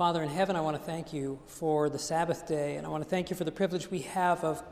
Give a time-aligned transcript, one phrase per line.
[0.00, 3.04] Father in heaven, I want to thank you for the Sabbath day, and I want
[3.04, 4.62] to thank you for the privilege we have of,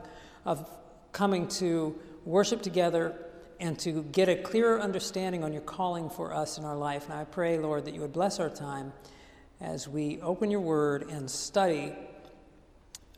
[0.43, 0.67] of
[1.11, 3.15] coming to worship together
[3.59, 7.05] and to get a clearer understanding on your calling for us in our life.
[7.05, 8.91] And I pray, Lord, that you would bless our time
[9.61, 11.93] as we open your word and study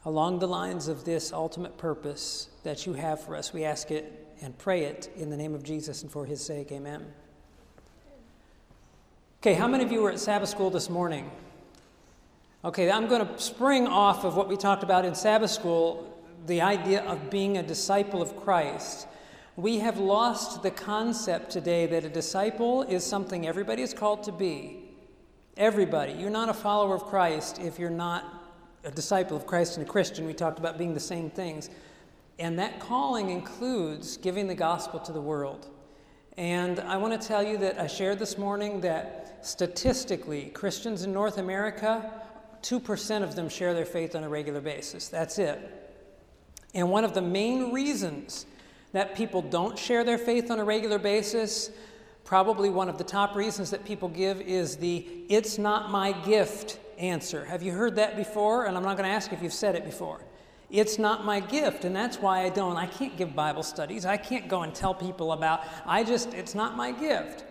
[0.04, 3.54] along the lines of this ultimate purpose that you have for us.
[3.54, 6.74] We ask it and pray it in the name of Jesus and for his sake.
[6.74, 7.06] Amen.
[9.42, 11.32] Okay, how many of you were at Sabbath school this morning?
[12.64, 16.62] Okay, I'm going to spring off of what we talked about in Sabbath school the
[16.62, 19.08] idea of being a disciple of Christ.
[19.56, 24.32] We have lost the concept today that a disciple is something everybody is called to
[24.32, 24.92] be.
[25.58, 26.12] Everybody.
[26.12, 28.26] You're not a follower of Christ if you're not
[28.84, 30.28] a disciple of Christ and a Christian.
[30.28, 31.72] We talked about being the same things.
[32.38, 35.66] And that calling includes giving the gospel to the world.
[36.38, 41.12] And I want to tell you that I shared this morning that statistically, Christians in
[41.12, 42.22] North America
[42.64, 45.08] 2% of them share their faith on a regular basis.
[45.08, 45.60] That's it.
[46.74, 48.46] And one of the main reasons
[48.94, 51.72] that people don't share their faith on a regular basis,
[52.24, 56.80] probably one of the top reasons that people give, is the it's not my gift
[56.98, 57.46] answer.
[57.46, 58.66] Have you heard that before?
[58.66, 60.22] And I'm not going to ask if you've said it before.
[60.70, 62.78] It's not my gift, and that's why I don't.
[62.78, 64.06] I can't give Bible studies.
[64.06, 67.44] I can't go and tell people about, I just, it's not my gift.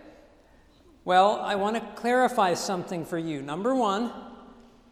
[1.05, 3.43] Well, I want to clarify something for you.
[3.43, 4.11] Number one,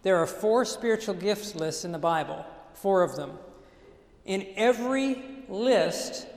[0.03, 3.31] there are four spiritual gifts lists in the Bible, four of them.
[4.25, 6.28] In every list,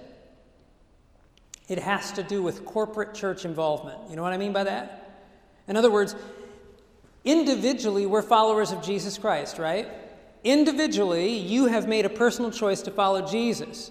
[1.68, 3.98] it has to do with corporate church involvement.
[4.10, 4.98] You know what I mean by that?
[5.68, 6.16] In other words,
[7.24, 9.88] individually, we're followers of Jesus Christ, right?
[10.42, 13.90] Individually, you have made a personal choice to follow Jesus.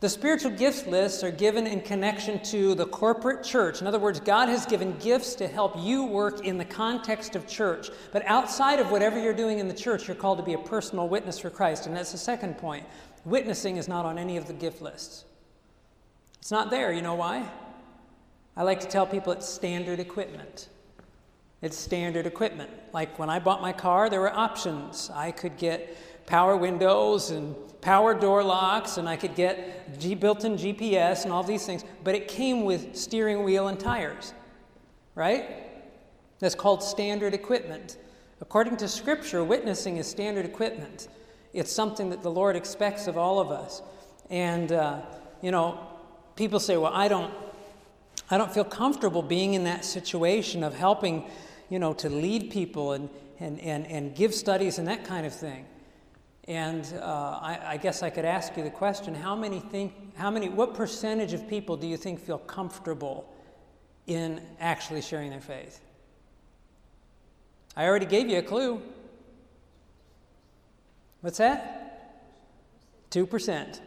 [0.00, 3.82] The spiritual gifts lists are given in connection to the corporate church.
[3.82, 7.46] In other words, God has given gifts to help you work in the context of
[7.46, 7.90] church.
[8.10, 11.06] But outside of whatever you're doing in the church, you're called to be a personal
[11.06, 11.86] witness for Christ.
[11.86, 12.86] And that's the second point.
[13.26, 15.26] Witnessing is not on any of the gift lists.
[16.38, 16.90] It's not there.
[16.94, 17.46] You know why?
[18.56, 20.70] I like to tell people it's standard equipment.
[21.60, 22.70] It's standard equipment.
[22.94, 25.10] Like when I bought my car, there were options.
[25.12, 25.94] I could get
[26.30, 31.32] power windows and power door locks, and I could get G- built in GPS and
[31.32, 34.32] all these things, but it came with steering wheel and tires,
[35.16, 35.44] right?
[36.38, 37.96] That's called standard equipment.
[38.40, 41.08] According to Scripture, witnessing is standard equipment.
[41.52, 43.82] It's something that the Lord expects of all of us.
[44.30, 45.00] And, uh,
[45.42, 45.80] you know,
[46.36, 47.34] people say, well, I don't,
[48.30, 51.28] I don't feel comfortable being in that situation of helping,
[51.68, 53.08] you know, to lead people and,
[53.40, 55.66] and, and, and give studies and that kind of thing.
[56.50, 59.92] And uh, I, I, guess I could ask you the question: How many think?
[60.16, 60.48] How many?
[60.48, 63.32] What percentage of people do you think feel comfortable
[64.08, 65.80] in actually sharing their faith?
[67.76, 68.82] I already gave you a clue.
[71.20, 72.18] What's that?
[73.10, 73.80] Two percent.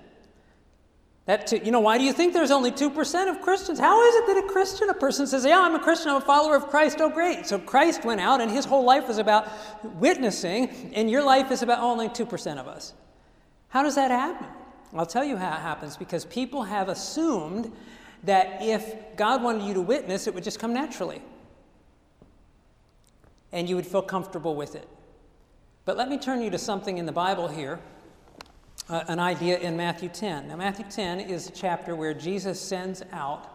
[1.25, 3.79] That you know, why do you think there's only 2% of Christians?
[3.79, 6.22] How is it that a Christian, a person says, Yeah, I'm a Christian, I'm a
[6.22, 6.97] follower of Christ?
[7.00, 7.47] Oh, great.
[7.47, 9.47] So Christ went out and his whole life was about
[9.83, 12.94] witnessing, and your life is about only 2% of us.
[13.69, 14.47] How does that happen?
[14.94, 17.72] I'll tell you how it happens because people have assumed
[18.23, 21.22] that if God wanted you to witness, it would just come naturally.
[23.51, 24.88] And you would feel comfortable with it.
[25.85, 27.79] But let me turn you to something in the Bible here
[28.89, 30.49] uh, an idea in Matthew 10.
[30.49, 33.49] Now, Matthew 10 is a chapter where Jesus sends out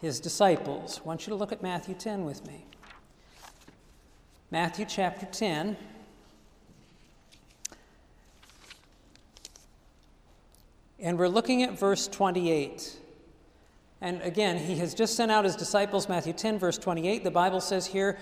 [0.00, 1.00] his disciples.
[1.02, 2.66] I want you to look at Matthew 10 with me.
[4.50, 5.76] Matthew chapter 10.
[11.00, 12.96] And we're looking at verse 28.
[14.00, 17.24] And again, he has just sent out his disciples, Matthew 10, verse 28.
[17.24, 18.18] The Bible says here,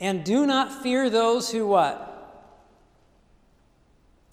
[0.00, 2.08] and do not fear those who what?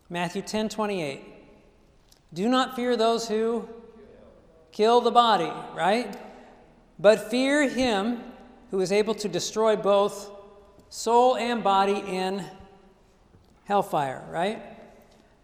[0.10, 1.39] Matthew 10, 28.
[2.34, 3.68] Do not fear those who
[4.72, 6.16] kill the body, right?
[7.00, 8.24] But fear him
[8.72, 10.30] who is able to destroy both
[10.90, 12.46] soul and body in
[13.66, 14.62] hellfire, right?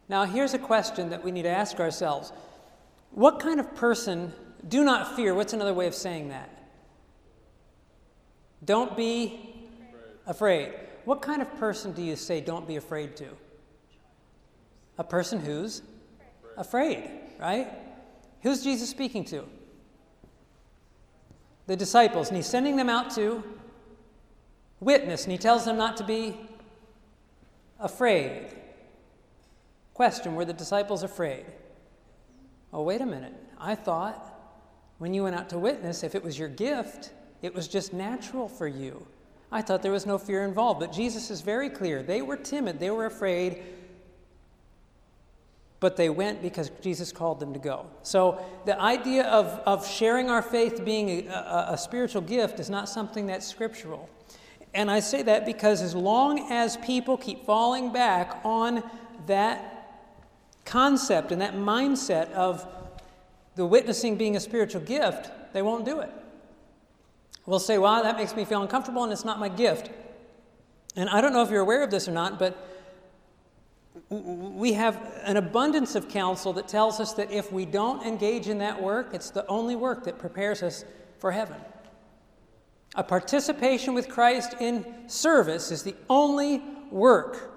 [0.08, 2.32] Now, here's a question that we need to ask ourselves
[3.12, 4.34] What kind of person,
[4.68, 6.50] do not fear, what's another way of saying that?
[8.64, 9.68] Don't be
[10.28, 10.74] afraid.
[11.06, 13.28] What kind of person do you say don't be afraid to?
[14.98, 15.82] A person who's
[16.58, 17.10] afraid,
[17.40, 17.68] right?
[18.42, 19.46] Who's Jesus speaking to?
[21.68, 22.28] The disciples.
[22.28, 23.44] And he's sending them out to
[24.80, 26.38] witness, and he tells them not to be
[27.80, 28.48] afraid.
[29.94, 31.46] Question Were the disciples afraid?
[32.74, 33.34] Oh, wait a minute.
[33.60, 34.34] I thought
[34.98, 37.12] when you went out to witness, if it was your gift,
[37.42, 39.06] it was just natural for you.
[39.52, 40.80] I thought there was no fear involved.
[40.80, 42.04] But Jesus is very clear.
[42.04, 43.64] They were timid, they were afraid,
[45.86, 47.86] but they went because Jesus called them to go.
[48.02, 52.72] So the idea of, of sharing our faith being a, a, a spiritual gift is
[52.72, 54.10] not something that's scriptural.
[54.74, 58.82] And I say that because as long as people keep falling back on
[59.28, 60.08] that
[60.66, 62.66] concept and that mindset of
[63.54, 66.10] the witnessing being a spiritual gift, they won't do it.
[67.46, 69.92] We'll say, well, that makes me feel uncomfortable and it's not my gift.
[70.96, 72.75] And I don't know if you're aware of this or not, but
[74.10, 78.58] we have an abundance of counsel that tells us that if we don't engage in
[78.60, 80.86] that work, it's the only work that prepares us
[81.20, 81.58] for heaven.
[82.96, 86.62] A participation with Christ in service is the only
[86.92, 87.52] work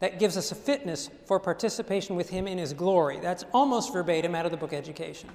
[0.00, 3.20] that gives us a fitness for participation with Him in His glory.
[3.20, 5.28] That's almost verbatim out of the book Education.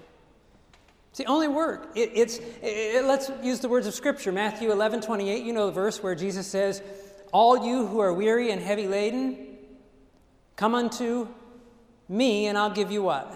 [1.11, 1.91] It's the only work.
[1.95, 4.31] It, it's, it, let's use the words of Scripture.
[4.31, 6.81] Matthew 11, 28, you know the verse where Jesus says,
[7.31, 9.44] All you who are weary and heavy laden,
[10.55, 11.27] come unto
[12.07, 13.33] me and I'll give you what?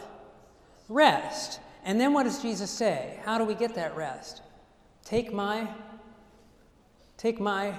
[0.87, 1.59] Rest.
[1.83, 3.19] And then what does Jesus say?
[3.23, 4.41] How do we get that rest?
[5.03, 5.67] Take my
[7.17, 7.73] take my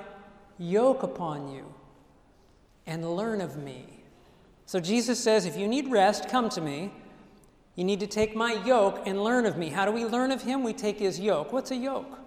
[0.58, 1.72] yoke upon you
[2.86, 3.86] and learn of me.
[4.66, 6.92] So Jesus says if you need rest, come to me.
[7.76, 9.68] You need to take my yoke and learn of me.
[9.68, 10.62] How do we learn of him?
[10.62, 11.52] We take his yoke.
[11.52, 12.18] What's a yoke?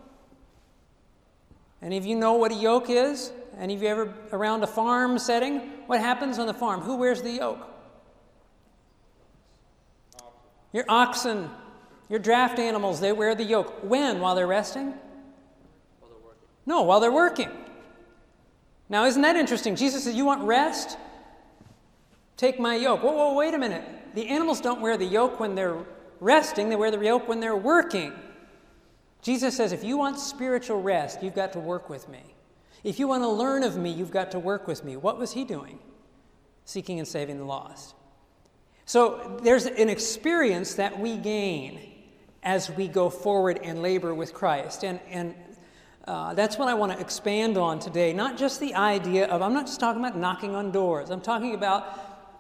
[1.82, 3.34] Any of you know what a yoke is?
[3.60, 5.73] Any of you ever around a farm setting?
[5.88, 6.82] What happens on the farm?
[6.82, 7.68] Who wears the yoke?
[10.72, 11.50] Your oxen.
[12.10, 13.84] Your draft animals, they wear the yoke.
[13.84, 14.20] When?
[14.20, 14.94] While they're resting?
[16.66, 17.50] No, while they're working.
[18.90, 19.76] Now, isn't that interesting?
[19.76, 20.98] Jesus says, You want rest?
[22.38, 23.04] Take my yoke.
[23.04, 23.84] Whoa, whoa, wait a minute.
[24.16, 25.78] The animals don't wear the yoke when they're
[26.20, 28.14] resting, they wear the yoke when they're working.
[29.22, 32.33] Jesus says, If you want spiritual rest, you've got to work with me.
[32.84, 34.98] If you want to learn of me, you've got to work with me.
[34.98, 35.80] What was he doing?
[36.66, 37.96] Seeking and saving the lost.
[38.86, 41.80] So there's an experience that we gain
[42.44, 44.84] as we go forward and labor with Christ.
[44.84, 45.34] And, and
[46.06, 48.12] uh, that's what I want to expand on today.
[48.12, 51.56] Not just the idea of, I'm not just talking about knocking on doors, I'm talking
[51.56, 52.00] about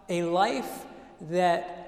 [0.10, 0.86] a life
[1.30, 1.80] that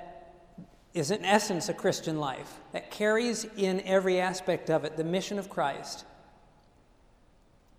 [0.94, 5.38] is, in essence, a Christian life, that carries in every aspect of it the mission
[5.38, 6.06] of Christ.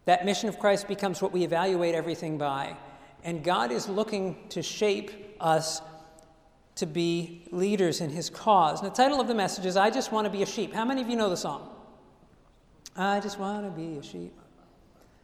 [0.06, 2.76] That mission of Christ becomes what we evaluate everything by.
[3.22, 5.82] And God is looking to shape us
[6.76, 8.80] to be leaders in his cause.
[8.80, 10.72] And the title of the message is I Just Want to Be a Sheep.
[10.72, 11.70] How many of you know the song?
[12.96, 14.32] I just want to be a sheep.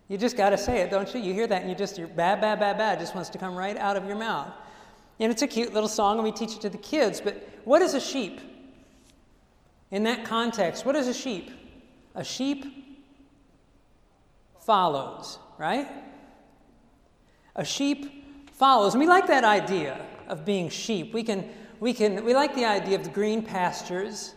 [0.08, 1.20] You just got to say it, don't you?
[1.20, 3.54] You hear that and you just, your bad, bad, bad, bad just wants to come
[3.54, 4.52] right out of your mouth.
[5.20, 7.80] And it's a cute little song and we teach it to the kids, but what
[7.80, 8.40] is a sheep?
[9.90, 11.50] In that context, what is a sheep?
[12.14, 12.81] A sheep
[14.64, 15.88] follows, right?
[17.56, 18.94] A sheep follows.
[18.94, 21.12] And we like that idea of being sheep.
[21.12, 21.48] We can,
[21.80, 24.34] we can, we like the idea of the green pastures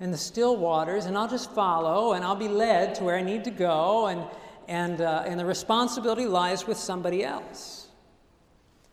[0.00, 3.22] and the still waters, and I'll just follow and I'll be led to where I
[3.22, 4.24] need to go, and,
[4.68, 7.88] and, uh, and the responsibility lies with somebody else.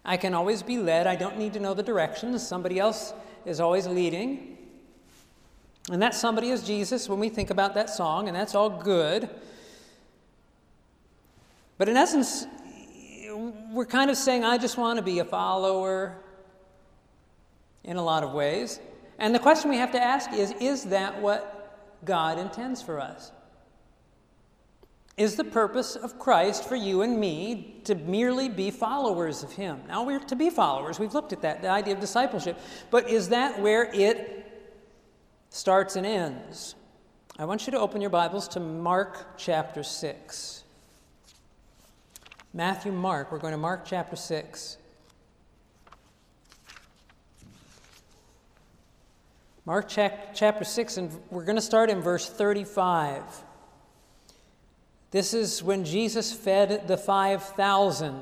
[0.06, 1.08] I can always be led.
[1.08, 2.48] I don't need to know the directions.
[2.48, 3.14] Somebody else
[3.46, 4.58] is always leading.
[5.92, 9.30] And that somebody is Jesus when we think about that song, and that's all good.
[11.80, 12.46] But in essence,
[13.72, 16.18] we're kind of saying, I just want to be a follower
[17.86, 18.82] in a lot of ways.
[19.18, 23.32] And the question we have to ask is is that what God intends for us?
[25.16, 29.82] Is the purpose of Christ for you and me to merely be followers of Him?
[29.88, 31.00] Now, we're to be followers.
[31.00, 32.60] We've looked at that, the idea of discipleship.
[32.92, 34.46] But is that where it
[35.50, 36.76] starts and ends?
[37.38, 40.59] I want you to open your Bibles to Mark chapter 6.
[42.54, 43.32] Matthew, Mark.
[43.32, 44.78] We're going to Mark chapter 6.
[49.66, 53.22] Mark chapter 6, and we're going to start in verse 35.
[55.12, 58.22] This is when Jesus fed the 5,000.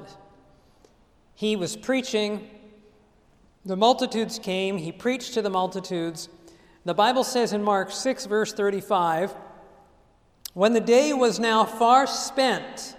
[1.33, 2.49] He was preaching,
[3.63, 6.27] the multitudes came, he preached to the multitudes.
[6.83, 9.33] The Bible says in Mark 6, verse 35
[10.53, 12.96] When the day was now far spent,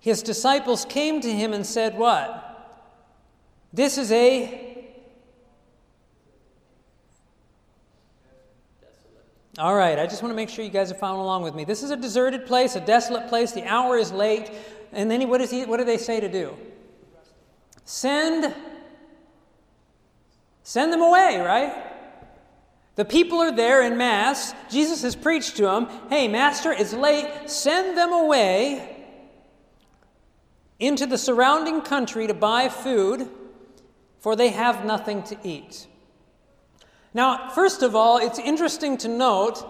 [0.00, 2.46] his disciples came to him and said, What?
[3.72, 4.66] This is a
[9.58, 11.64] All right, I just want to make sure you guys are following along with me.
[11.64, 13.52] This is a deserted place, a desolate place.
[13.52, 14.50] The hour is late.
[14.90, 16.56] And then what, is he, what do they say to do?
[17.84, 18.54] Send,
[20.62, 21.74] send them away, right?
[22.94, 24.54] The people are there in mass.
[24.70, 27.50] Jesus has preached to them Hey, Master, it's late.
[27.50, 28.89] Send them away
[30.80, 33.28] into the surrounding country to buy food,
[34.18, 35.86] for they have nothing to eat.
[37.12, 39.64] Now, first of all, it's interesting to note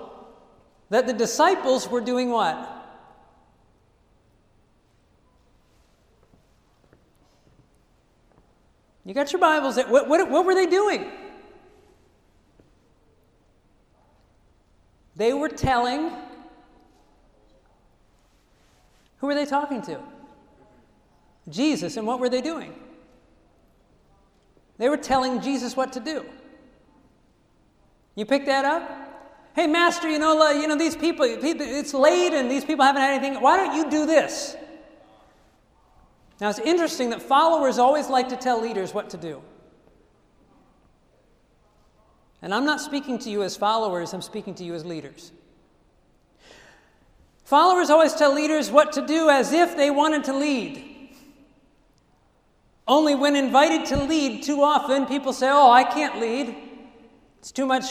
[0.88, 2.76] that the disciples were doing what?
[9.05, 9.76] You got your Bibles.
[9.76, 11.11] What, what, what were they doing?
[15.17, 16.12] They were telling.
[19.19, 19.99] Who were they talking to?
[21.49, 21.97] Jesus.
[21.97, 22.75] And what were they doing?
[24.79, 26.25] They were telling Jesus what to do.
[28.15, 29.09] You pick that up?
[29.55, 33.15] Hey, Master, you know, you know these people, it's late and these people haven't had
[33.15, 33.43] anything.
[33.43, 34.57] Why don't you do this?
[36.41, 39.43] Now, it's interesting that followers always like to tell leaders what to do.
[42.41, 45.33] And I'm not speaking to you as followers, I'm speaking to you as leaders.
[47.45, 50.90] Followers always tell leaders what to do as if they wanted to lead.
[52.91, 56.57] Only when invited to lead, too often people say, Oh, I can't lead.
[57.39, 57.85] It's too much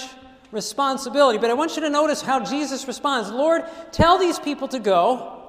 [0.52, 1.38] responsibility.
[1.38, 3.64] But I want you to notice how Jesus responds Lord,
[3.94, 5.42] tell these people to go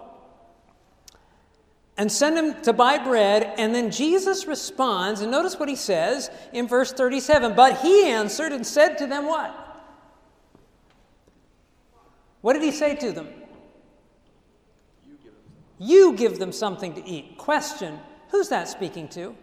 [1.97, 3.53] and send them to buy bread.
[3.59, 8.53] And then Jesus responds, and notice what he says in verse 37 But he answered
[8.53, 9.53] and said to them, What?
[12.41, 13.29] What did he say to them?
[15.81, 17.37] You give them something to eat.
[17.37, 17.99] Question
[18.31, 19.35] Who's that speaking to?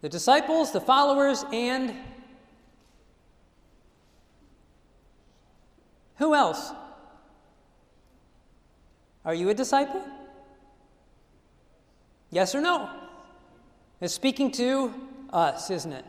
[0.00, 1.94] The disciples, the followers, and
[6.16, 6.72] who else?
[9.24, 10.04] Are you a disciple?
[12.30, 12.90] Yes or no?
[14.00, 14.92] It's speaking to
[15.32, 16.04] us, isn't it?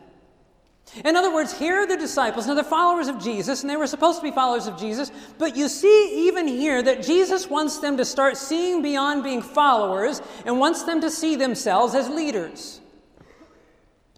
[1.04, 2.46] In other words, here are the disciples.
[2.46, 5.56] Now, they're followers of Jesus, and they were supposed to be followers of Jesus, but
[5.56, 10.60] you see even here that Jesus wants them to start seeing beyond being followers and
[10.60, 12.80] wants them to see themselves as leaders.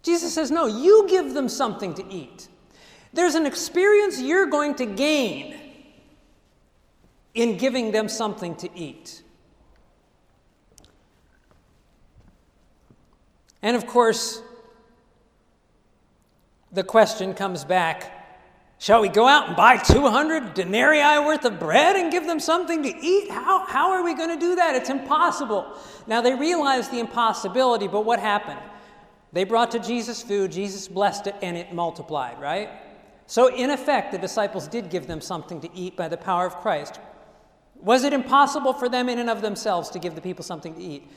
[0.03, 2.47] Jesus says, No, you give them something to eat.
[3.11, 5.59] There's an experience you're going to gain
[7.33, 9.23] in giving them something to eat.
[13.61, 14.41] And of course,
[16.77, 18.13] the question comes back
[18.77, 22.83] Shall we go out and buy 200 denarii worth of bread and give them something
[22.83, 23.31] to eat?
[23.31, 24.75] How, how are we going to do that?
[24.75, 25.75] It's impossible.
[26.05, 28.59] Now, they realized the impossibility, but what happened?
[29.33, 32.69] They brought to Jesus food, Jesus blessed it, and it multiplied, right?
[33.25, 36.57] So, in effect, the disciples did give them something to eat by the power of
[36.57, 36.99] Christ.
[37.81, 40.81] Was it impossible for them in and of themselves to give the people something to
[40.81, 41.09] eat?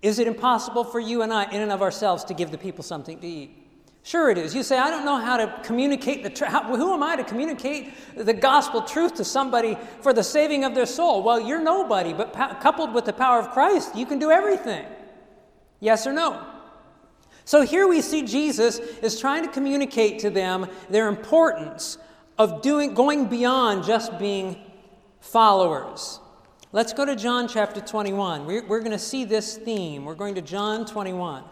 [0.00, 2.82] Is it impossible for you and I, in and of ourselves, to give the people
[2.82, 3.63] something to eat?
[4.04, 4.54] Sure, it is.
[4.54, 6.52] You say, I don't know how to communicate the truth.
[6.52, 10.84] Who am I to communicate the gospel truth to somebody for the saving of their
[10.84, 11.22] soul?
[11.22, 14.84] Well, you're nobody, but po- coupled with the power of Christ, you can do everything.
[15.80, 16.44] Yes or no?
[17.46, 21.96] So here we see Jesus is trying to communicate to them their importance
[22.36, 24.56] of doing, going beyond just being
[25.20, 26.20] followers.
[26.72, 28.44] Let's go to John chapter 21.
[28.44, 30.04] We're, we're going to see this theme.
[30.04, 31.44] We're going to John 21.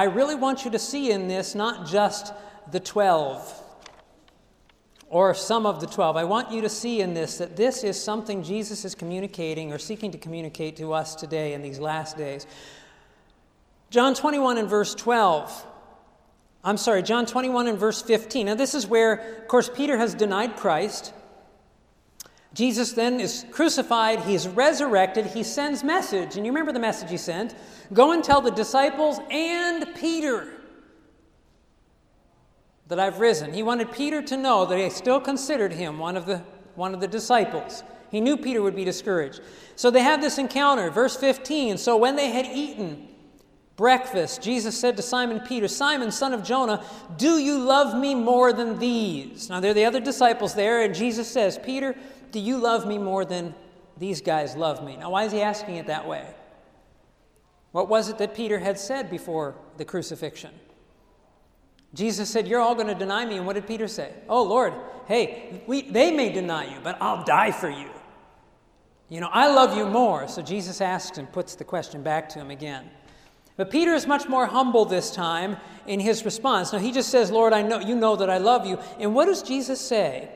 [0.00, 2.32] I really want you to see in this not just
[2.72, 3.62] the 12
[5.10, 6.16] or some of the 12.
[6.16, 9.78] I want you to see in this that this is something Jesus is communicating or
[9.78, 12.46] seeking to communicate to us today in these last days.
[13.90, 15.66] John 21 and verse 12.
[16.64, 18.46] I'm sorry, John 21 and verse 15.
[18.46, 21.12] Now, this is where, of course, Peter has denied Christ.
[22.54, 26.36] Jesus then is crucified, he's resurrected, he sends message.
[26.36, 27.54] And you remember the message he sent?
[27.92, 30.48] Go and tell the disciples and Peter
[32.88, 33.52] that I've risen.
[33.52, 36.42] He wanted Peter to know that he still considered him one of the
[36.74, 37.82] one of the disciples.
[38.10, 39.40] He knew Peter would be discouraged.
[39.76, 41.78] So they have this encounter, verse 15.
[41.78, 43.08] So when they had eaten
[43.76, 46.84] breakfast, Jesus said to Simon Peter, Simon, son of Jonah,
[47.16, 49.48] do you love me more than these?
[49.48, 51.94] Now, there are the other disciples there, and Jesus says, Peter,
[52.32, 53.54] do you love me more than
[53.96, 54.96] these guys love me?
[54.96, 56.26] Now, why is he asking it that way?
[57.72, 60.50] What was it that Peter had said before the crucifixion?
[61.94, 63.36] Jesus said, You're all going to deny me.
[63.36, 64.12] And what did Peter say?
[64.28, 64.74] Oh, Lord,
[65.06, 67.90] hey, we, they may deny you, but I'll die for you.
[69.08, 70.28] You know, I love you more.
[70.28, 72.88] So Jesus asks and puts the question back to him again.
[73.56, 76.72] But Peter is much more humble this time in his response.
[76.72, 78.78] Now he just says, Lord, I know you know that I love you.
[78.98, 80.30] And what does Jesus say?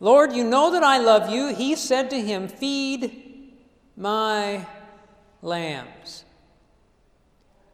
[0.00, 1.54] Lord, you know that I love you.
[1.54, 3.54] He said to him, Feed
[3.96, 4.66] my
[5.42, 6.24] lambs.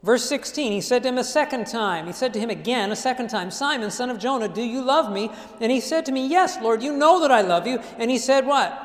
[0.03, 2.97] Verse 16, he said to him a second time, he said to him again a
[2.97, 5.31] second time, Simon, son of Jonah, do you love me?
[5.61, 7.81] And he said to me, Yes, Lord, you know that I love you.
[7.99, 8.83] And he said, What?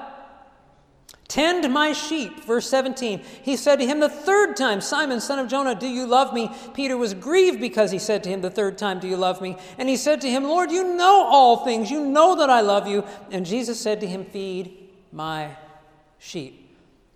[1.28, 2.44] Tend my sheep.
[2.44, 3.22] Verse 17.
[3.42, 6.52] He said to him the third time, Simon, son of Jonah, do you love me?
[6.74, 9.56] Peter was grieved because he said to him the third time, Do you love me?
[9.78, 11.90] And he said to him, Lord, you know all things.
[11.90, 13.06] You know that I love you.
[13.30, 15.56] And Jesus said to him, Feed my
[16.18, 16.61] sheep.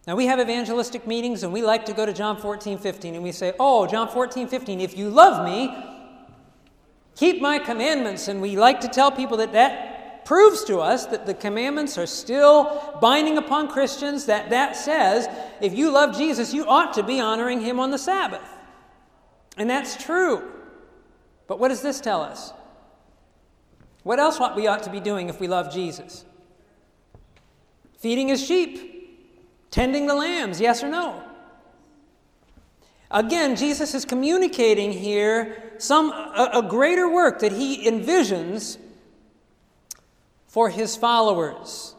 [0.08, 3.24] Now, we have evangelistic meetings and we like to go to John 14, 15, and
[3.24, 5.76] we say, Oh, John 14, 15, if you love me,
[7.16, 8.28] keep my commandments.
[8.28, 12.06] And we like to tell people that that proves to us that the commandments are
[12.06, 15.28] still binding upon Christians, that that says,
[15.60, 18.48] if you love Jesus, you ought to be honoring him on the Sabbath.
[19.58, 20.52] And that's true.
[21.48, 22.54] But what does this tell us?
[24.04, 26.26] What else ought we ought to be doing if we love Jesus?
[27.98, 28.95] Feeding his sheep
[29.76, 31.22] Tending the lambs, yes or no?
[33.12, 38.78] Again, Jesus is communicating here some a, a greater work that he envisions
[40.48, 41.94] for his followers.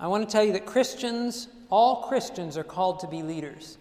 [0.00, 3.78] I want to tell you that Christians, all Christians, are called to be leaders.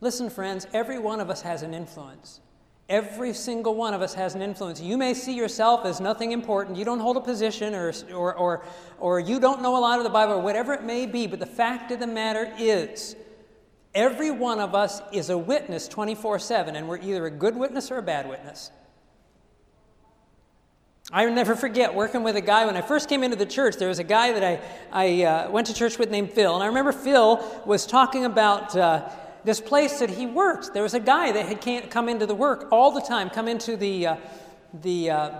[0.00, 2.40] Listen, friends, every one of us has an influence.
[2.88, 4.80] Every single one of us has an influence.
[4.80, 6.76] You may see yourself as nothing important.
[6.76, 8.64] You don't hold a position, or, or, or,
[9.00, 11.40] or you don't know a lot of the Bible, or whatever it may be, but
[11.40, 13.16] the fact of the matter is,
[13.92, 17.90] every one of us is a witness 24 7, and we're either a good witness
[17.90, 18.70] or a bad witness.
[21.10, 23.76] I never forget working with a guy when I first came into the church.
[23.76, 24.60] There was a guy that I,
[24.92, 28.76] I uh, went to church with named Phil, and I remember Phil was talking about.
[28.76, 29.08] Uh,
[29.46, 30.74] this place that he worked.
[30.74, 33.46] There was a guy that had can't come into the work all the time, come
[33.46, 34.16] into the, uh,
[34.82, 35.30] the, uh,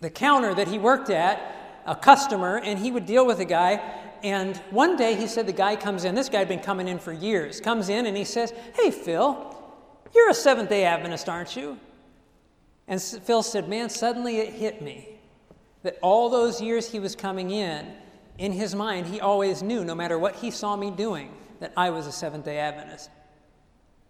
[0.00, 3.80] the counter that he worked at, a customer, and he would deal with a guy.
[4.22, 6.98] And one day he said the guy comes in, this guy had been coming in
[6.98, 9.56] for years, comes in and he says, Hey, Phil,
[10.14, 11.78] you're a Seventh day Adventist, aren't you?
[12.86, 15.08] And Phil said, Man, suddenly it hit me
[15.82, 17.86] that all those years he was coming in,
[18.36, 21.90] in his mind, he always knew, no matter what he saw me doing, that I
[21.90, 23.10] was a Seventh day Adventist.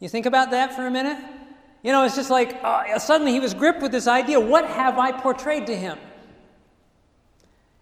[0.00, 1.18] You think about that for a minute?
[1.82, 4.98] You know, it's just like uh, suddenly he was gripped with this idea what have
[4.98, 5.98] I portrayed to him?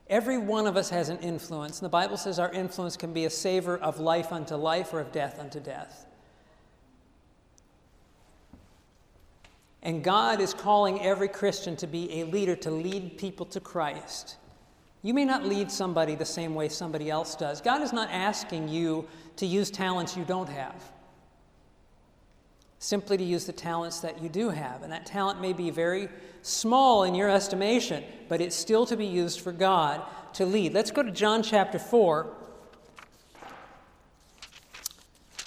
[0.08, 3.24] Every one of us has an influence, and the Bible says our influence can be
[3.24, 6.06] a savor of life unto life or of death unto death.
[9.82, 14.36] And God is calling every Christian to be a leader, to lead people to Christ.
[15.02, 17.60] You may not lead somebody the same way somebody else does.
[17.60, 20.74] God is not asking you to use talents you don't have,
[22.78, 24.82] simply to use the talents that you do have.
[24.82, 26.08] And that talent may be very
[26.42, 30.02] small in your estimation, but it's still to be used for God
[30.34, 30.74] to lead.
[30.74, 32.26] Let's go to John chapter 4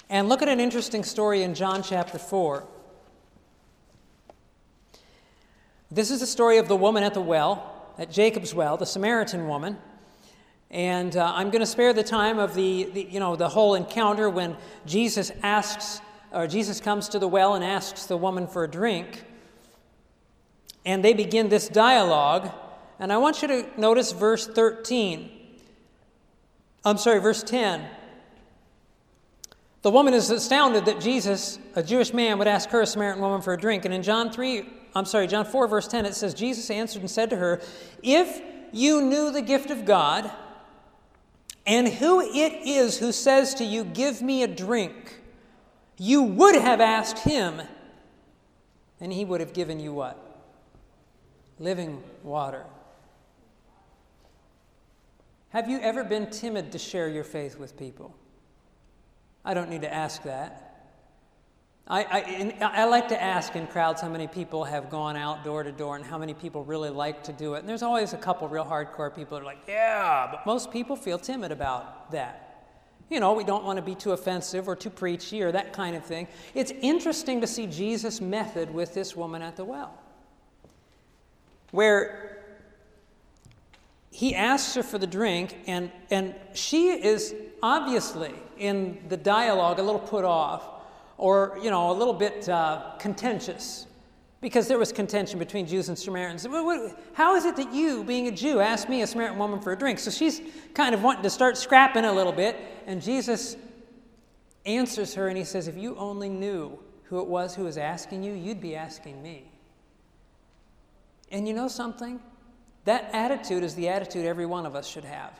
[0.08, 2.64] and look at an interesting story in John chapter 4.
[5.90, 9.48] This is the story of the woman at the well at Jacob's well, the Samaritan
[9.48, 9.78] woman.
[10.76, 13.76] And uh, I'm going to spare the time of the, the, you know, the whole
[13.76, 18.62] encounter when Jesus asks, or Jesus comes to the well and asks the woman for
[18.62, 19.24] a drink.
[20.84, 22.50] And they begin this dialogue.
[22.98, 25.30] And I want you to notice verse 13.
[26.84, 27.82] I'm sorry, verse 10.
[29.80, 33.40] The woman is astounded that Jesus, a Jewish man, would ask her, a Samaritan woman,
[33.40, 33.86] for a drink.
[33.86, 37.10] And in John 3, I'm sorry, John 4, verse 10, it says, Jesus answered and
[37.10, 37.62] said to her,
[38.02, 40.30] If you knew the gift of God,
[41.66, 45.20] and who it is who says to you, Give me a drink,
[45.98, 47.60] you would have asked him,
[49.00, 50.22] and he would have given you what?
[51.58, 52.64] Living water.
[55.50, 58.14] Have you ever been timid to share your faith with people?
[59.44, 60.65] I don't need to ask that.
[61.88, 62.02] I,
[62.60, 65.70] I, I, like to ask in crowds how many people have gone out door to
[65.70, 67.60] door and how many people really like to do it.
[67.60, 70.96] And there's always a couple real hardcore people that are like, yeah, but most people
[70.96, 72.42] feel timid about that.
[73.08, 75.94] You know, we don't want to be too offensive or too preachy or that kind
[75.94, 76.26] of thing.
[76.54, 79.96] It's interesting to see Jesus' method with this woman at the well,
[81.70, 82.56] where
[84.10, 89.82] he asks her for the drink, and, and she is obviously in the dialogue a
[89.84, 90.75] little put off
[91.18, 93.86] or, you know, a little bit uh, contentious
[94.40, 96.46] because there was contention between Jews and Samaritans.
[97.14, 99.76] How is it that you, being a Jew, ask me, a Samaritan woman, for a
[99.76, 99.98] drink?
[99.98, 100.40] So she's
[100.74, 103.56] kind of wanting to start scrapping a little bit, and Jesus
[104.66, 108.22] answers her and he says, If you only knew who it was who was asking
[108.22, 109.50] you, you'd be asking me.
[111.30, 112.20] And you know something?
[112.84, 115.32] That attitude is the attitude every one of us should have.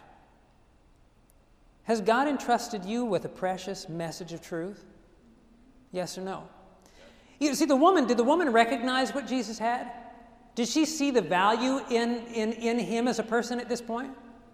[1.84, 4.84] Has God entrusted you with a precious message of truth?
[5.92, 6.49] Yes or no?
[7.38, 9.90] You see, the woman, did the woman recognize what Jesus had?
[10.55, 14.12] Did she see the value in, in, in him as a person at this point?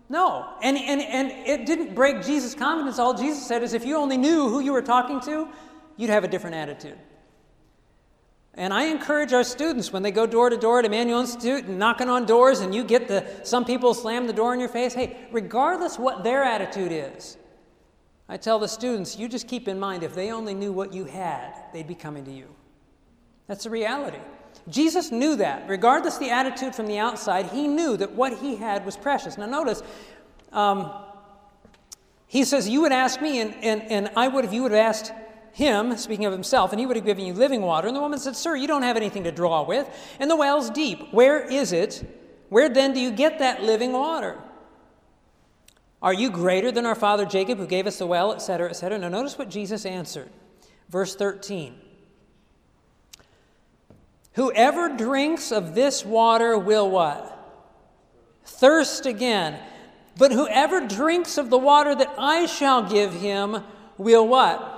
[0.08, 0.48] No.
[0.62, 2.98] And, and, and it didn't break Jesus' confidence.
[2.98, 5.48] All Jesus said is if you only knew who you were talking to,
[5.96, 6.98] you'd have a different attitude.
[8.54, 11.78] And I encourage our students when they go door to door at Emmanuel Institute and
[11.78, 14.92] knocking on doors, and you get the some people slam the door in your face.
[14.92, 17.38] Hey, regardless what their attitude is,
[18.32, 21.04] I tell the students, you just keep in mind if they only knew what you
[21.04, 22.48] had, they'd be coming to you.
[23.46, 24.20] That's the reality.
[24.70, 25.68] Jesus knew that.
[25.68, 29.36] Regardless the attitude from the outside, he knew that what he had was precious.
[29.36, 29.82] Now, notice,
[30.50, 30.90] um,
[32.26, 34.80] he says, You would ask me, and, and, and I would have, you would have
[34.80, 35.12] asked
[35.52, 37.86] him, speaking of himself, and he would have given you living water.
[37.86, 39.86] And the woman said, Sir, you don't have anything to draw with,
[40.18, 41.12] and the well's deep.
[41.12, 42.02] Where is it?
[42.48, 44.38] Where then do you get that living water?
[46.02, 48.98] Are you greater than our father Jacob, who gave us the well, etc., etc.?
[48.98, 50.30] Now, notice what Jesus answered.
[50.88, 51.74] Verse 13
[54.34, 57.38] Whoever drinks of this water will what?
[58.44, 59.58] Thirst again.
[60.18, 63.62] But whoever drinks of the water that I shall give him
[63.96, 64.68] will what?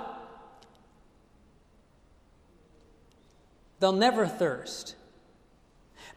[3.79, 4.95] They'll never thirst.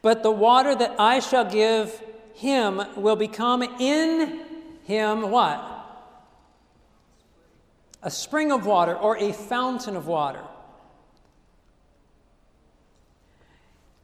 [0.01, 2.01] But the water that I shall give
[2.33, 4.45] him will become in
[4.89, 5.63] him what?
[8.01, 10.41] A spring of water or a fountain of water.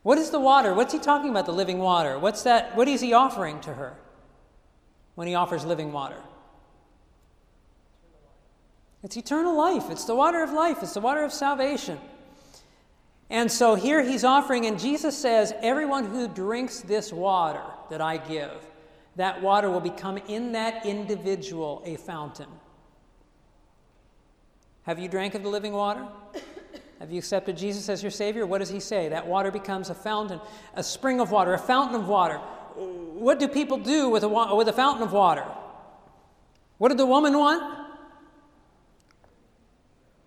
[0.03, 0.75] What is the water?
[0.75, 2.19] What's he talking about, the living water?
[2.19, 2.75] What's that?
[2.77, 3.95] What is he offering to her
[5.15, 6.21] when he offers living water?
[9.03, 9.89] It's eternal life.
[9.89, 10.83] It's the water of life.
[10.83, 11.99] It's the water of salvation.
[13.31, 18.17] And so here he's offering, and Jesus says, Everyone who drinks this water that I
[18.17, 18.51] give,
[19.15, 22.49] that water will become in that individual a fountain.
[24.83, 26.05] Have you drank of the living water?
[26.99, 28.45] Have you accepted Jesus as your Savior?
[28.45, 29.09] What does He say?
[29.09, 30.39] That water becomes a fountain,
[30.75, 32.37] a spring of water, a fountain of water.
[32.37, 35.45] What do people do with a, with a fountain of water?
[36.77, 37.85] What did the woman want?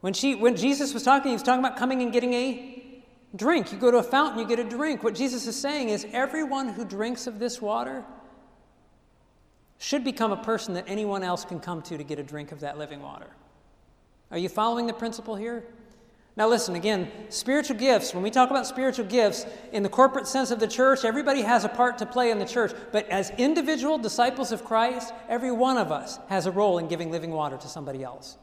[0.01, 3.03] When, she, when Jesus was talking, he was talking about coming and getting a
[3.35, 3.73] drink.
[3.73, 5.03] You go to a fountain, you get a drink.
[5.03, 8.05] What Jesus is saying is everyone who drinks of this water
[9.79, 12.61] should become a person that anyone else can come to to get a drink of
[12.61, 13.29] that living water.
[14.31, 15.65] Are you following the principle here?
[16.37, 20.53] Now, listen again, spiritual gifts, when we talk about spiritual gifts, in the corporate sense
[20.53, 22.73] of the church, everybody has a part to play in the church.
[22.93, 27.11] But as individual disciples of Christ, every one of us has a role in giving
[27.11, 28.39] living water to somebody else.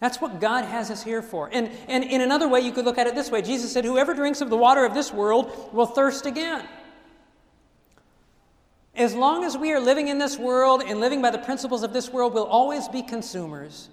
[0.00, 1.48] That's what God has us here for.
[1.52, 4.12] And, and in another way, you could look at it this way Jesus said, Whoever
[4.12, 6.66] drinks of the water of this world will thirst again.
[8.96, 11.92] As long as we are living in this world and living by the principles of
[11.92, 13.90] this world, we'll always be consumers.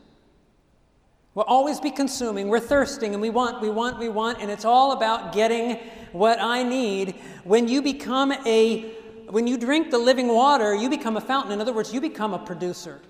[1.35, 2.47] We'll always be consuming.
[2.47, 5.79] We're thirsting and we want, we want, we want, and it's all about getting
[6.11, 7.15] what I need.
[7.43, 8.93] When you become a,
[9.29, 11.51] when you drink the living water, you become a fountain.
[11.51, 13.01] In other words, you become a producer.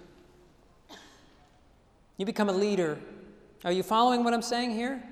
[2.17, 2.97] You become a leader.
[3.65, 5.03] Are you following what I'm saying here?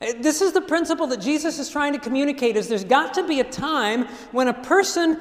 [0.00, 3.26] Uh, this is the principle that Jesus is trying to communicate is there's got to
[3.26, 5.20] be a time when a person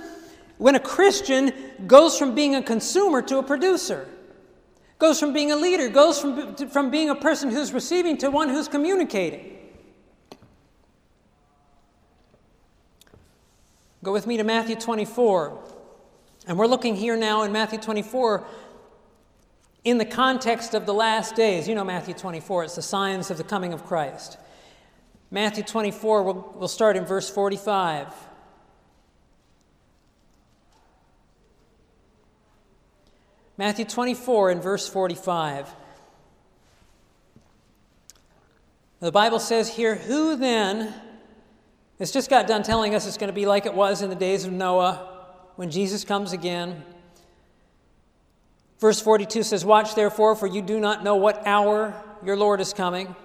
[0.58, 1.54] when a Christian
[1.88, 4.08] goes from being a consumer to a producer
[4.98, 8.50] goes from being a leader, goes from, from being a person who's receiving to one
[8.50, 9.52] who's communicating.
[14.04, 15.60] Go with me to Matthew 24.
[16.48, 18.46] And we're looking here now in Matthew 24
[19.84, 21.68] in the context of the last days.
[21.68, 24.38] You know Matthew 24, it's the signs of the coming of Christ.
[25.32, 28.08] Matthew 24, we'll, we'll start in verse 45.
[33.58, 35.74] Matthew 24 and verse 45.
[39.00, 40.94] The Bible says here, Who then,
[42.00, 44.16] it's just got done telling us it's going to be like it was in the
[44.16, 46.84] days of Noah when Jesus comes again.
[48.80, 51.94] Verse 42 says, Watch therefore, for you do not know what hour
[52.26, 53.16] your Lord is coming.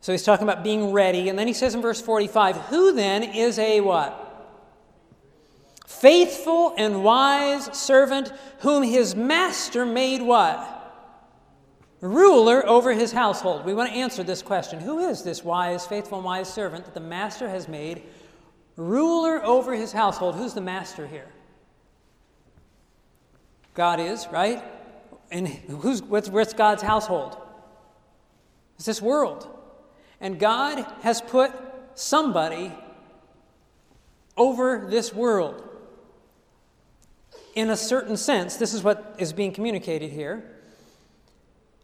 [0.00, 1.28] So he's talking about being ready.
[1.28, 4.29] And then he says in verse 45, Who then is a what?
[5.90, 10.76] Faithful and wise servant whom his master made what?
[12.00, 13.64] Ruler over his household.
[13.64, 14.78] We want to answer this question.
[14.78, 18.04] Who is this wise, faithful, and wise servant that the master has made
[18.76, 20.36] ruler over his household?
[20.36, 21.28] Who's the master here?
[23.74, 24.62] God is, right?
[25.32, 27.36] And who's, what's, what's God's household?
[28.76, 29.48] It's this world.
[30.20, 31.50] And God has put
[31.94, 32.72] somebody
[34.36, 35.66] over this world
[37.54, 40.44] in a certain sense, this is what is being communicated here.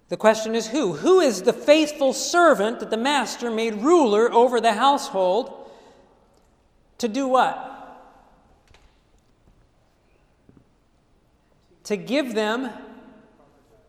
[0.09, 0.93] The question is who?
[0.93, 5.71] Who is the faithful servant that the master made ruler over the household
[6.99, 7.73] to do what?
[11.85, 12.71] To give them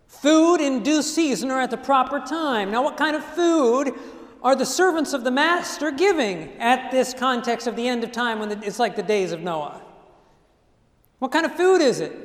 [0.07, 2.71] food in due season or at the proper time.
[2.71, 3.93] Now, what kind of food
[4.41, 8.39] are the servants of the master giving at this context of the end of time
[8.39, 9.81] when it's like the days of Noah?
[11.19, 12.15] What kind of food is it?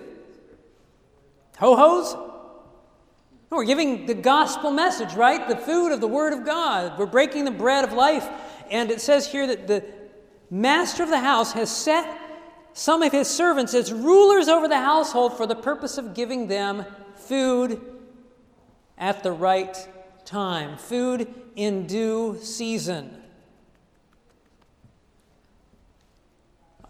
[1.59, 2.15] Ho hos?
[3.51, 5.47] No, we're giving the gospel message, right?
[5.47, 6.99] The food of the Word of God.
[6.99, 8.29] We're breaking the bread of life.
[8.71, 9.85] And it says here that the
[10.51, 12.19] master of the house has set
[12.73, 16.85] some of his servants as rulers over the household for the purpose of giving them
[17.15, 17.81] food
[18.97, 19.77] at the right
[20.25, 23.22] time, food in due season.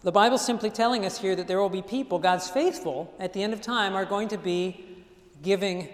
[0.03, 3.41] The Bible's simply telling us here that there will be people, God's faithful, at the
[3.41, 4.85] end of time, are going to be
[5.41, 5.87] giving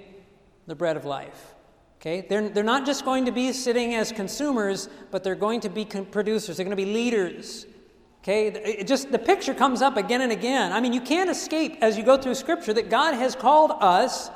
[0.66, 1.54] the bread of life.
[2.00, 2.26] Okay?
[2.28, 5.86] They're, they're not just going to be sitting as consumers, but they're going to be
[5.86, 6.58] producers.
[6.58, 7.68] They're going to be leaders.
[8.24, 8.48] Okay?
[8.48, 10.72] It just the picture comes up again and again.
[10.72, 14.32] I mean, you can't escape as you go through Scripture that God has called us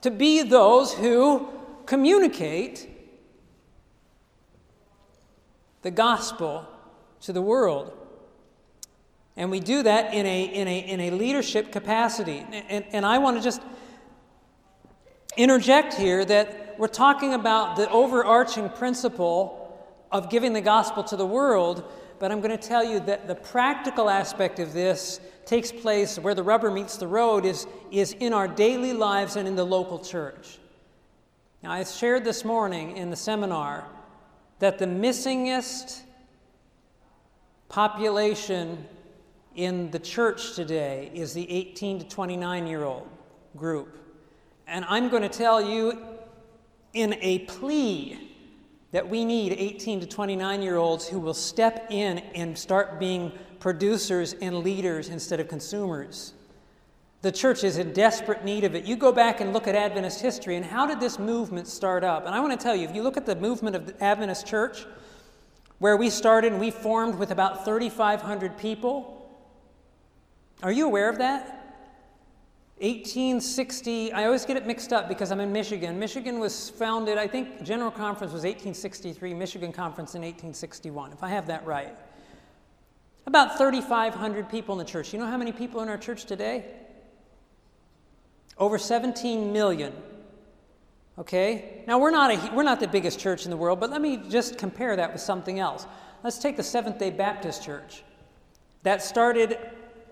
[0.00, 1.48] to be those who
[1.86, 2.90] communicate
[5.82, 6.66] the gospel
[7.20, 7.92] to the world.
[9.36, 12.44] And we do that in a, in a, in a leadership capacity.
[12.68, 13.60] And, and I want to just
[15.36, 19.60] interject here that we're talking about the overarching principle
[20.12, 21.84] of giving the gospel to the world,
[22.20, 26.34] but I'm going to tell you that the practical aspect of this takes place where
[26.34, 29.98] the rubber meets the road is, is in our daily lives and in the local
[29.98, 30.58] church.
[31.62, 33.84] Now, I shared this morning in the seminar
[34.60, 36.02] that the missingest
[37.68, 38.86] population
[39.54, 43.08] in the church today is the 18 to 29 year old
[43.56, 43.98] group.
[44.66, 46.02] And I'm going to tell you
[46.92, 48.30] in a plea
[48.92, 53.32] that we need 18 to 29 year olds who will step in and start being
[53.58, 56.34] producers and leaders instead of consumers.
[57.22, 58.84] The church is in desperate need of it.
[58.84, 62.26] You go back and look at Adventist history, and how did this movement start up?
[62.26, 64.46] And I want to tell you, if you look at the movement of the Adventist
[64.46, 64.84] church,
[65.78, 69.23] where we started and we formed with about 3,500 people,
[70.62, 71.64] are you aware of that?
[72.78, 75.98] 1860, I always get it mixed up because I'm in Michigan.
[75.98, 81.28] Michigan was founded, I think General Conference was 1863, Michigan Conference in 1861, if I
[81.28, 81.94] have that right.
[83.26, 85.12] About 3,500 people in the church.
[85.12, 86.64] You know how many people in our church today?
[88.58, 89.92] Over 17 million.
[91.18, 91.84] Okay?
[91.86, 94.16] Now, we're not, a, we're not the biggest church in the world, but let me
[94.28, 95.86] just compare that with something else.
[96.24, 98.02] Let's take the Seventh day Baptist Church.
[98.82, 99.58] That started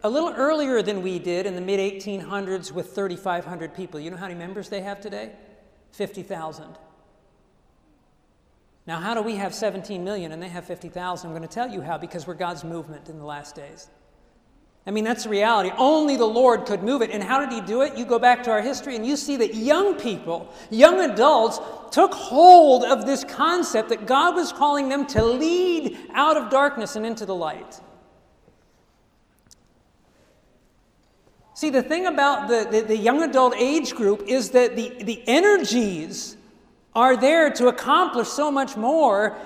[0.05, 4.01] a little earlier than we did in the mid 1800s with 3,500 people.
[4.01, 5.33] You know how many members they have today?
[5.93, 6.67] 50,000.
[8.87, 11.27] Now, how do we have 17 million and they have 50,000?
[11.27, 13.89] I'm going to tell you how because we're God's movement in the last days.
[14.85, 15.71] I mean, that's the reality.
[15.77, 17.11] Only the Lord could move it.
[17.11, 17.97] And how did He do it?
[17.97, 21.61] You go back to our history and you see that young people, young adults,
[21.93, 26.97] took hold of this concept that God was calling them to lead out of darkness
[26.97, 27.81] and into the light.
[31.63, 35.23] See, the thing about the, the, the, young adult age group is that the, the
[35.29, 36.37] energies
[36.93, 39.37] are there to accomplish so much more.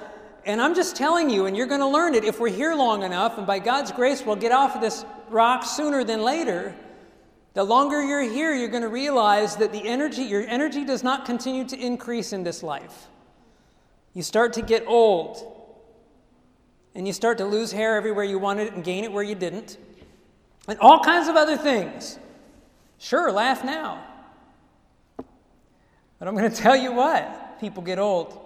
[0.46, 3.02] And I'm just telling you, and you're going to learn it if we're here long
[3.02, 6.74] enough, and by God's grace, we'll get off of this rock sooner than later.
[7.52, 11.26] The longer you're here, you're going to realize that the energy, your energy does not
[11.26, 13.08] continue to increase in this life.
[14.14, 15.54] You start to get old,
[16.94, 19.34] and you start to lose hair everywhere you wanted it and gain it where you
[19.34, 19.76] didn't
[20.68, 22.18] and all kinds of other things.
[22.98, 24.02] Sure, laugh now.
[26.18, 28.42] But I'm going to tell you what, people get old.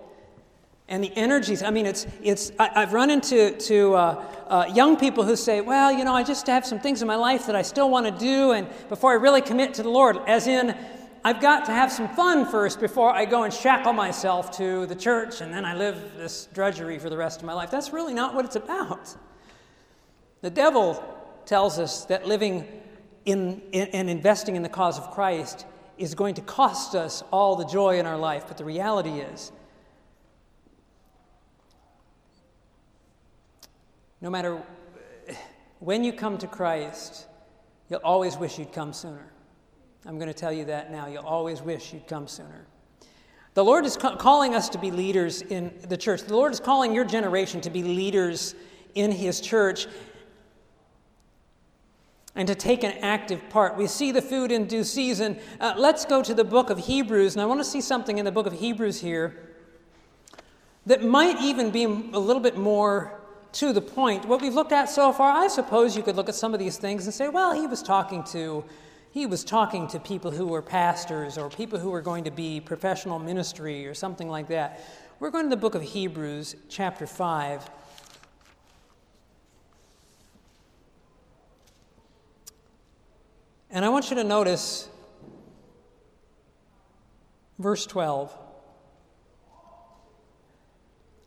[0.89, 4.97] And the energies, I mean, it's, it's I, have run into to, uh, uh, young
[4.97, 7.55] people who say, well, you know, I just have some things in my life that
[7.55, 10.77] I still want to do, and before I really commit to the Lord, as in,
[11.23, 14.97] I've got to have some fun first before I go and shackle myself to the
[14.97, 17.71] church, and then I live this drudgery for the rest of my life.
[17.71, 19.15] That's really not what it's about.
[20.41, 21.20] The devil
[21.51, 22.65] tells us that living
[23.25, 25.67] in, in, and investing in the cause of Christ
[25.99, 28.45] is going to cost us all the joy in our life.
[28.47, 29.51] But the reality is,
[34.21, 34.63] no matter
[35.81, 37.27] when you come to Christ,
[37.89, 39.33] you'll always wish you'd come sooner.
[40.07, 41.09] I'm going to tell you that now.
[41.09, 42.69] You'll always wish you'd come sooner.
[43.55, 46.23] The Lord is ca- calling us to be leaders in the church.
[46.23, 48.55] The Lord is calling your generation to be leaders
[48.95, 49.89] in His church.
[52.35, 53.77] And to take an active part.
[53.77, 55.39] We see the food in due season.
[55.61, 58.25] Uh, let's go to the book of Hebrews, and I want to see something in
[58.25, 59.35] the book of Hebrews here
[60.87, 61.89] that might even be a
[62.19, 63.21] little bit more
[63.53, 64.27] to the point.
[64.27, 66.77] What we've looked at so far, I suppose you could look at some of these
[66.77, 68.65] things and say, well, he was talking to
[69.13, 72.61] he was talking to people who were pastors or people who were going to be
[72.61, 74.81] professional ministry or something like that.
[75.19, 77.69] We're going to the book of Hebrews, chapter 5.
[83.71, 84.89] And I want you to notice
[87.59, 88.37] verse 12.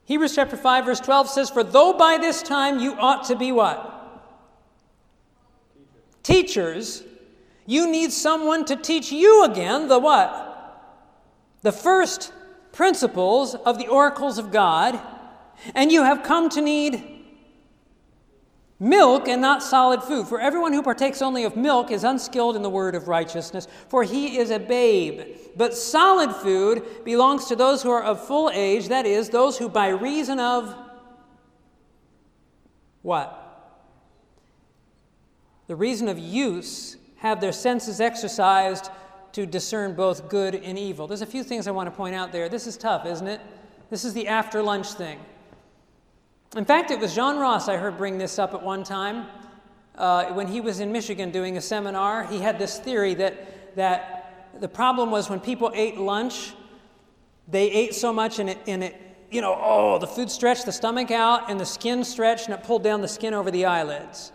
[0.06, 3.52] Hebrews chapter 5, verse 12 says, For though by this time you ought to be
[3.52, 3.90] what?
[6.24, 7.00] Teachers.
[7.02, 7.14] Teachers,
[7.66, 10.50] you need someone to teach you again the what?
[11.62, 12.34] The first
[12.72, 15.00] principles of the oracles of God,
[15.74, 17.13] and you have come to need
[18.84, 20.28] milk and not solid food.
[20.28, 24.04] For everyone who partakes only of milk is unskilled in the word of righteousness, for
[24.04, 25.38] he is a babe.
[25.56, 29.70] But solid food belongs to those who are of full age, that is, those who
[29.70, 30.76] by reason of
[33.02, 33.40] what?
[35.68, 38.90] The reason of use have their senses exercised
[39.32, 41.08] to discern both good and evil.
[41.08, 42.50] There's a few things I want to point out there.
[42.50, 43.40] This is tough, isn't it?
[43.90, 45.20] This is the after lunch thing.
[46.56, 49.26] In fact, it was John Ross I heard bring this up at one time.
[49.96, 54.52] Uh, when he was in Michigan doing a seminar, he had this theory that, that
[54.60, 56.54] the problem was when people ate lunch,
[57.48, 58.96] they ate so much and it, and it,
[59.32, 62.64] you know, oh, the food stretched the stomach out and the skin stretched and it
[62.64, 64.32] pulled down the skin over the eyelids.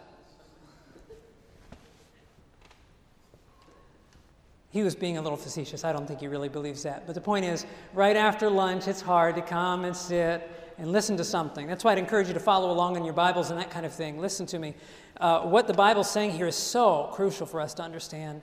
[4.71, 5.85] He was being a little facetious.
[5.85, 7.07] I don't think he really believes that.
[7.07, 11.17] But the point is, right after lunch, it's hard to come and sit and listen
[11.17, 11.67] to something.
[11.67, 13.93] That's why I'd encourage you to follow along in your Bibles and that kind of
[13.93, 14.21] thing.
[14.21, 14.75] Listen to me.
[15.21, 18.41] Uh, what the Bible's saying here is so crucial for us to understand.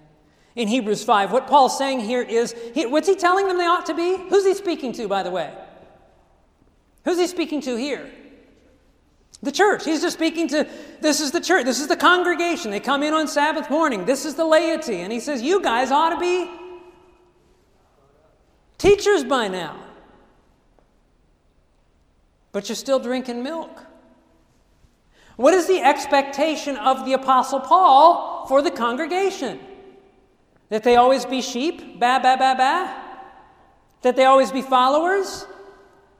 [0.55, 3.85] In Hebrews 5, what Paul's saying here is he, what's he telling them they ought
[3.87, 4.17] to be?
[4.29, 5.53] Who's he speaking to, by the way?
[7.05, 8.09] Who's he speaking to here?
[9.41, 9.85] The church.
[9.85, 10.67] He's just speaking to
[11.01, 12.71] this is the church, this is the congregation.
[12.71, 15.01] They come in on Sabbath morning, this is the laity.
[15.01, 16.49] And he says, You guys ought to be
[18.77, 19.84] teachers by now.
[22.55, 23.83] But you're still drinking milk.
[25.35, 29.59] What is the expectation of the Apostle Paul for the congregation?
[30.69, 31.99] That they always be sheep?
[31.99, 32.95] Ba, ba, ba, ba?
[34.03, 35.45] That they always be followers?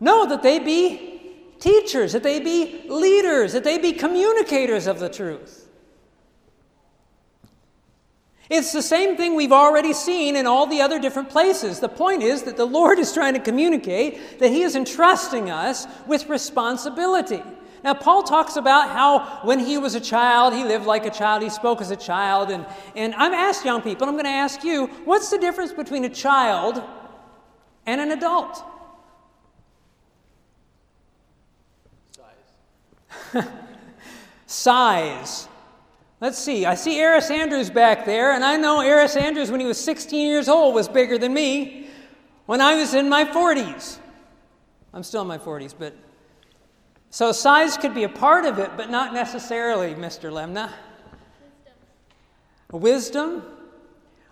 [0.02, 5.08] No, that they be teachers, that they be leaders, that they be communicators of the
[5.08, 5.65] truth.
[8.50, 11.80] It's the same thing we've already seen in all the other different places.
[11.80, 15.88] The point is that the Lord is trying to communicate that He is entrusting us
[16.06, 17.42] with responsibility.
[17.86, 21.44] Now, Paul talks about how when he was a child, he lived like a child,
[21.44, 22.50] he spoke as a child.
[22.50, 26.04] And, and I've asked young people, I'm going to ask you, what's the difference between
[26.04, 26.82] a child
[27.86, 28.64] and an adult?
[33.32, 33.46] Size.
[34.48, 35.48] Size.
[36.26, 36.66] Let's see.
[36.66, 40.26] I see Eris Andrews back there, and I know Eris Andrews, when he was 16
[40.26, 41.88] years old, was bigger than me
[42.48, 44.00] when I was in my 40s.
[44.92, 45.94] I'm still in my 40s, but.
[47.12, 50.32] So size could be a part of it, but not necessarily, Mr.
[50.32, 50.72] Lemna.
[52.72, 53.34] Wisdom.
[53.34, 53.44] Wisdom?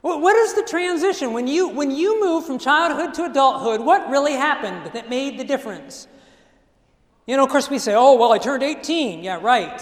[0.02, 1.32] What is the transition?
[1.32, 5.44] When you, when you move from childhood to adulthood, what really happened that made the
[5.44, 6.08] difference?
[7.28, 9.24] You know, of course, we say, oh, well, I turned 18.
[9.24, 9.80] Yeah, right.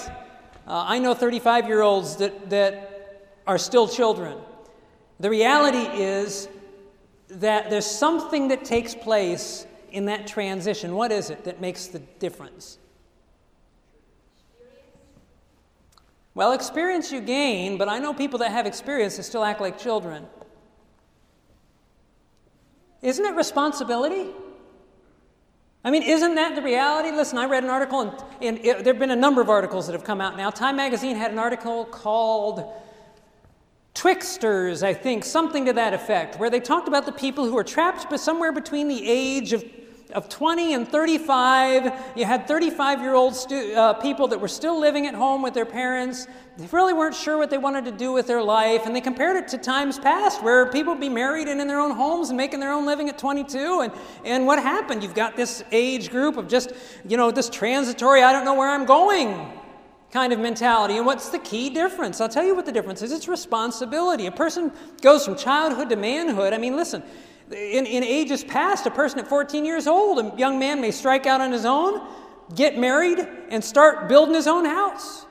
[0.68, 4.38] Uh, I know 35 year olds that, that are still children.
[5.20, 6.48] The reality is
[7.30, 10.96] that there's something that takes place in that transition.
[10.96, 12.78] What is it that makes the difference?
[16.34, 19.78] Well, experience you gain, but I know people that have experience that still act like
[19.78, 20.28] children.
[23.02, 24.30] Isn't it responsibility?
[25.84, 27.12] I mean, isn't that the reality?
[27.12, 29.88] Listen, I read an article, and, and it, there have been a number of articles
[29.88, 30.52] that have come out now.
[30.52, 32.72] Time magazine had an article called
[33.96, 37.64] Twixters, I think, something to that effect, where they talked about the people who are
[37.64, 39.64] trapped but somewhere between the age of
[40.14, 41.92] of 20 and 35.
[42.16, 45.54] You had 35 year old stu- uh, people that were still living at home with
[45.54, 46.28] their parents.
[46.58, 48.86] They really weren't sure what they wanted to do with their life.
[48.86, 51.80] And they compared it to times past where people would be married and in their
[51.80, 53.82] own homes and making their own living at 22.
[53.82, 53.94] And,
[54.26, 55.04] and what happened?
[55.04, 56.74] You've got this age group of just,
[57.08, 59.60] you know, this transitory, I don't know where I'm going
[60.12, 60.98] kind of mentality.
[60.98, 62.20] And what's the key difference?
[62.20, 64.26] I'll tell you what the difference is it's responsibility.
[64.26, 64.72] A person
[65.02, 66.54] goes from childhood to manhood.
[66.54, 67.02] I mean, listen,
[67.52, 71.26] in, in ages past, a person at 14 years old, a young man may strike
[71.26, 72.02] out on his own,
[72.56, 75.26] get married, and start building his own house.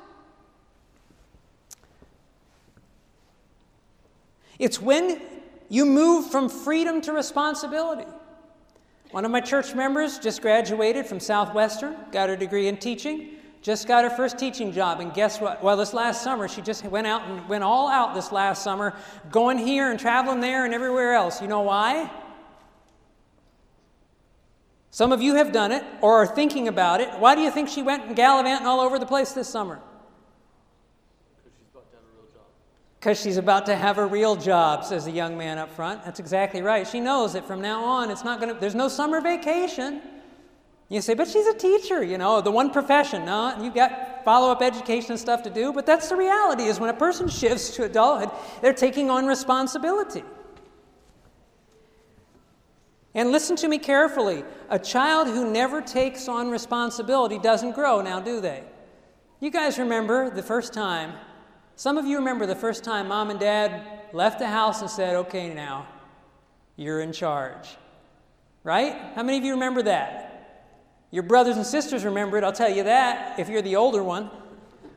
[4.58, 5.20] It's when
[5.68, 8.06] you move from freedom to responsibility.
[9.10, 13.86] One of my church members just graduated from Southwestern, got her degree in teaching, just
[13.86, 15.00] got her first teaching job.
[15.00, 15.62] And guess what?
[15.62, 18.94] Well, this last summer, she just went out and went all out this last summer,
[19.30, 21.42] going here and traveling there and everywhere else.
[21.42, 22.11] You know why?
[24.90, 27.08] Some of you have done it or are thinking about it.
[27.18, 29.78] Why do you think she went gallivanting all over the place this summer?
[32.98, 36.04] Because she's about to have a real job, says the young man up front.
[36.04, 36.86] That's exactly right.
[36.86, 40.02] She knows that from now on, it's not going to, there's no summer vacation.
[40.91, 43.24] You say, but she's a teacher, you know, the one profession.
[43.24, 46.78] No, you've got follow up education and stuff to do, but that's the reality is
[46.78, 48.30] when a person shifts to adulthood,
[48.61, 50.24] they're taking on responsibility.
[53.14, 54.45] And listen to me carefully.
[54.68, 58.64] A child who never takes on responsibility doesn't grow, now do they?
[59.38, 61.14] You guys remember the first time
[61.80, 65.16] some of you remember the first time mom and dad left the house and said,
[65.16, 65.88] Okay, now,
[66.76, 67.70] you're in charge.
[68.64, 68.95] Right?
[69.14, 70.30] How many of you remember that?
[71.11, 74.30] Your brothers and sisters remember it, I'll tell you that, if you're the older one.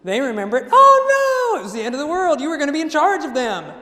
[0.03, 0.67] They remember it.
[0.71, 2.41] Oh no, it was the end of the world.
[2.41, 3.73] You were going to be in charge of them.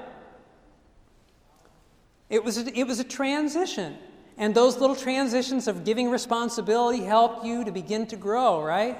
[2.29, 3.97] It was, a, it was a transition.
[4.37, 8.97] And those little transitions of giving responsibility help you to begin to grow, right?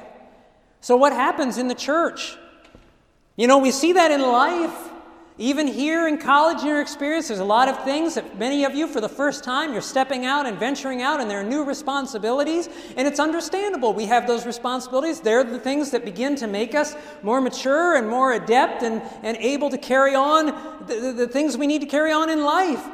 [0.82, 2.38] So, what happens in the church?
[3.38, 4.91] You know, we see that in life.
[5.38, 8.76] Even here in college, in your experience, there's a lot of things that many of
[8.76, 11.64] you, for the first time, you're stepping out and venturing out, and there are new
[11.64, 13.94] responsibilities, and it's understandable.
[13.94, 15.22] We have those responsibilities.
[15.22, 19.38] They're the things that begin to make us more mature and more adept and, and
[19.38, 20.48] able to carry on
[20.88, 22.86] the, the, the things we need to carry on in life.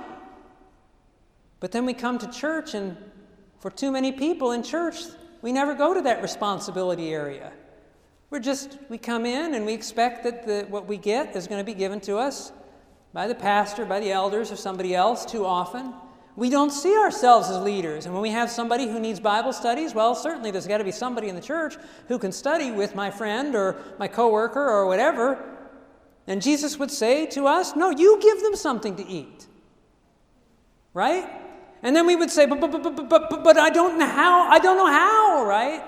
[1.60, 2.96] But then we come to church, and
[3.60, 4.98] for too many people in church,
[5.42, 7.52] we never go to that responsibility area.
[8.30, 11.60] We're just, we come in and we expect that the, what we get is going
[11.60, 12.52] to be given to us
[13.14, 15.94] by the pastor, by the elders, or somebody else too often.
[16.36, 18.06] We don't see ourselves as leaders.
[18.06, 20.92] And when we have somebody who needs Bible studies, well, certainly there's got to be
[20.92, 21.78] somebody in the church
[22.10, 25.44] who can study with my friend or my coworker or whatever.
[26.28, 29.48] And Jesus would say to us, No, you give them something to eat.
[30.94, 31.28] Right?
[31.82, 34.48] And then we would say, But, but, but, but, but, but I don't know how.
[34.48, 35.84] I don't know how, right?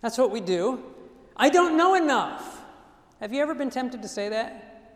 [0.00, 0.82] That's what we do.
[1.36, 2.62] I don't know enough.
[3.20, 4.94] Have you ever been tempted to say that?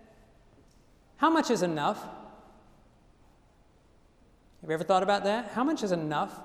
[1.16, 2.02] How much is enough?
[4.60, 5.50] Have you ever thought about that?
[5.52, 6.40] How much is enough?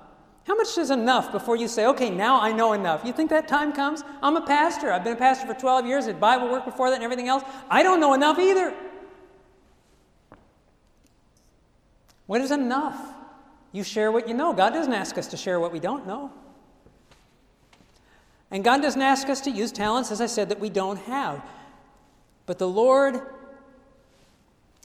[0.46, 3.04] How much is enough before you say, okay, now I know enough?
[3.04, 4.04] You think that time comes?
[4.22, 4.92] I'm a pastor.
[4.92, 7.42] I've been a pastor for 12 years, did Bible work before that and everything else.
[7.68, 8.72] I don't know enough either.
[12.26, 13.00] What is enough?
[13.72, 14.52] You share what you know.
[14.52, 16.32] God doesn't ask us to share what we don't know.
[18.56, 21.44] And God doesn't ask us to use talents, as I said, that we don't have.
[22.46, 23.20] But the Lord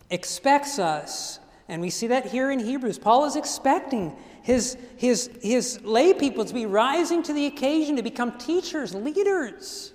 [0.09, 2.99] expects us, and we see that here in Hebrews.
[2.99, 8.03] Paul is expecting his, his, his lay people to be rising to the occasion to
[8.03, 9.93] become teachers, leaders,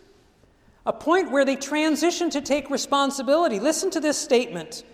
[0.87, 3.61] a point where they transition to take responsibility.
[3.61, 4.85] Listen to this statement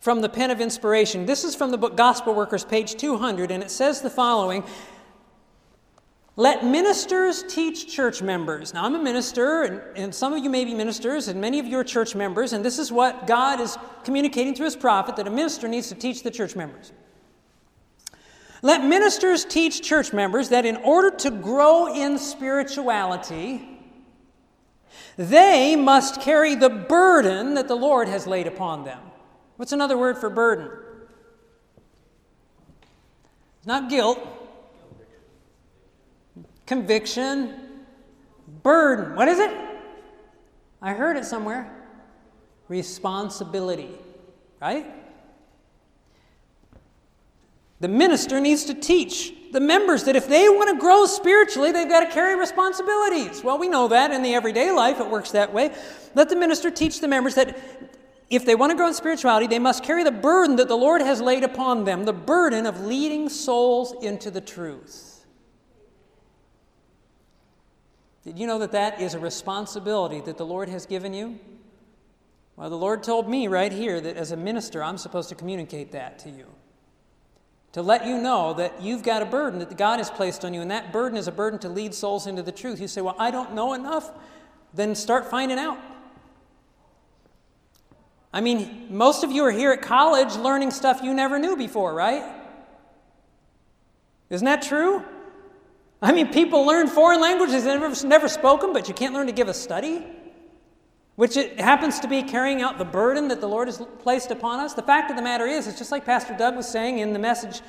[0.00, 1.24] from the pen of inspiration.
[1.24, 4.64] This is from the book Gospel Workers, page 200, and it says the following
[6.40, 8.72] let ministers teach church members.
[8.72, 11.66] Now, I'm a minister, and, and, some of you may be ministers, and many of
[11.66, 15.26] you are church members, and this is what God is communicating through his prophet that
[15.26, 16.92] a minister needs to teach the church members.
[18.62, 23.78] Let ministers teach church members that in order to grow in spirituality,
[25.18, 29.02] they must carry the burden that the Lord has laid upon them.
[29.58, 30.70] What's another word for burden?
[33.58, 34.39] It's not guilt
[36.70, 37.52] conviction,
[38.62, 39.16] burden.
[39.16, 39.50] What is it?
[40.80, 41.68] I heard it somewhere.
[42.68, 43.90] Responsibility,
[44.62, 44.86] right?
[47.80, 51.88] The minister needs to teach the members that if they want to grow spiritually, they've
[51.88, 53.42] got to carry responsibilities.
[53.42, 55.74] Well, we know that in the everyday life, it works that way.
[56.14, 57.58] Let the minister teach the members that
[58.28, 61.00] if they want to grow in spirituality, they must carry the burden that the Lord
[61.00, 65.09] has laid upon them the burden of leading souls into the truth.
[68.24, 71.38] Did you know that that is a responsibility that the Lord has given you?
[72.56, 75.92] Well, the Lord told me right here that as a minister, I'm supposed to communicate
[75.92, 76.46] that to you.
[77.72, 80.60] To let you know that you've got a burden that God has placed on you,
[80.60, 82.80] and that burden is a burden to lead souls into the truth.
[82.80, 84.10] You say, Well, I don't know enough.
[84.74, 85.78] Then start finding out.
[88.32, 91.94] I mean, most of you are here at college learning stuff you never knew before,
[91.94, 92.24] right?
[94.28, 95.04] Isn't that true?
[96.02, 99.32] I mean, people learn foreign languages they've never, never spoken, but you can't learn to
[99.32, 100.06] give a study.
[101.16, 104.58] which it happens to be carrying out the burden that the Lord has placed upon
[104.58, 104.72] us.
[104.72, 107.18] The fact of the matter is, it's just like Pastor Doug was saying in the
[107.18, 107.60] message,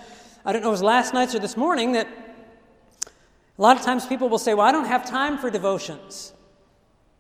[0.46, 2.08] I don't know it was last night's or this morning, that
[3.58, 6.32] a lot of times people will say, Well, I don't have time for devotions.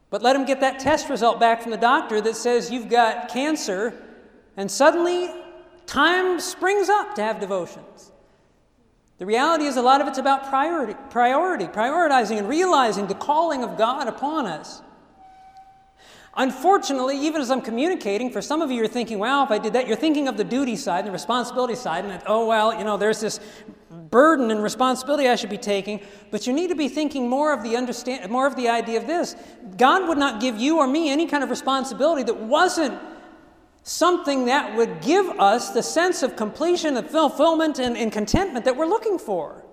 [0.10, 3.28] But let them get that test result back from the doctor that says you've got
[3.28, 3.94] cancer,
[4.56, 5.30] and suddenly
[5.86, 8.11] time springs up to have devotions.
[9.22, 13.64] The reality is, a lot of it's about priority, priority, prioritizing and realizing the calling
[13.64, 14.82] of God upon us.
[16.36, 19.74] Unfortunately, even as I'm communicating, for some of you, you're thinking, well, if I did
[19.74, 22.76] that, you're thinking of the duty side, and the responsibility side, and that, oh, well,
[22.76, 23.40] you know, there's this
[23.92, 26.00] burden and responsibility I should be taking.
[26.32, 29.06] But you need to be thinking more of the understand, more of the idea of
[29.06, 29.36] this.
[29.78, 33.00] God would not give you or me any kind of responsibility that wasn't
[33.84, 38.76] something that would give us the sense of completion, of fulfillment, and, and contentment that
[38.76, 39.66] we're looking for.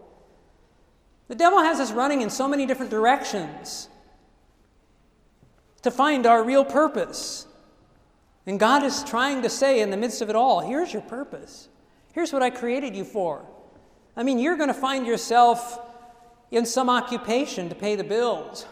[1.28, 3.88] The devil has us running in so many different directions
[5.82, 7.46] to find our real purpose.
[8.46, 11.68] And God is trying to say in the midst of it all here's your purpose.
[12.14, 13.44] Here's what I created you for.
[14.16, 15.78] I mean, you're going to find yourself
[16.50, 18.66] in some occupation to pay the bills.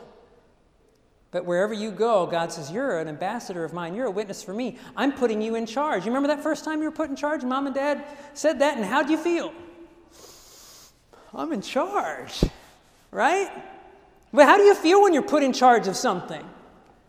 [1.31, 3.95] But wherever you go, God says, You're an ambassador of mine.
[3.95, 4.79] You're a witness for me.
[4.97, 6.05] I'm putting you in charge.
[6.05, 7.43] You remember that first time you were put in charge?
[7.43, 8.05] Mom and dad
[8.35, 9.53] said that, and how'd you feel?
[11.35, 12.43] I'm in charge,
[13.11, 13.51] right?
[14.33, 16.45] But how do you feel when you're put in charge of something?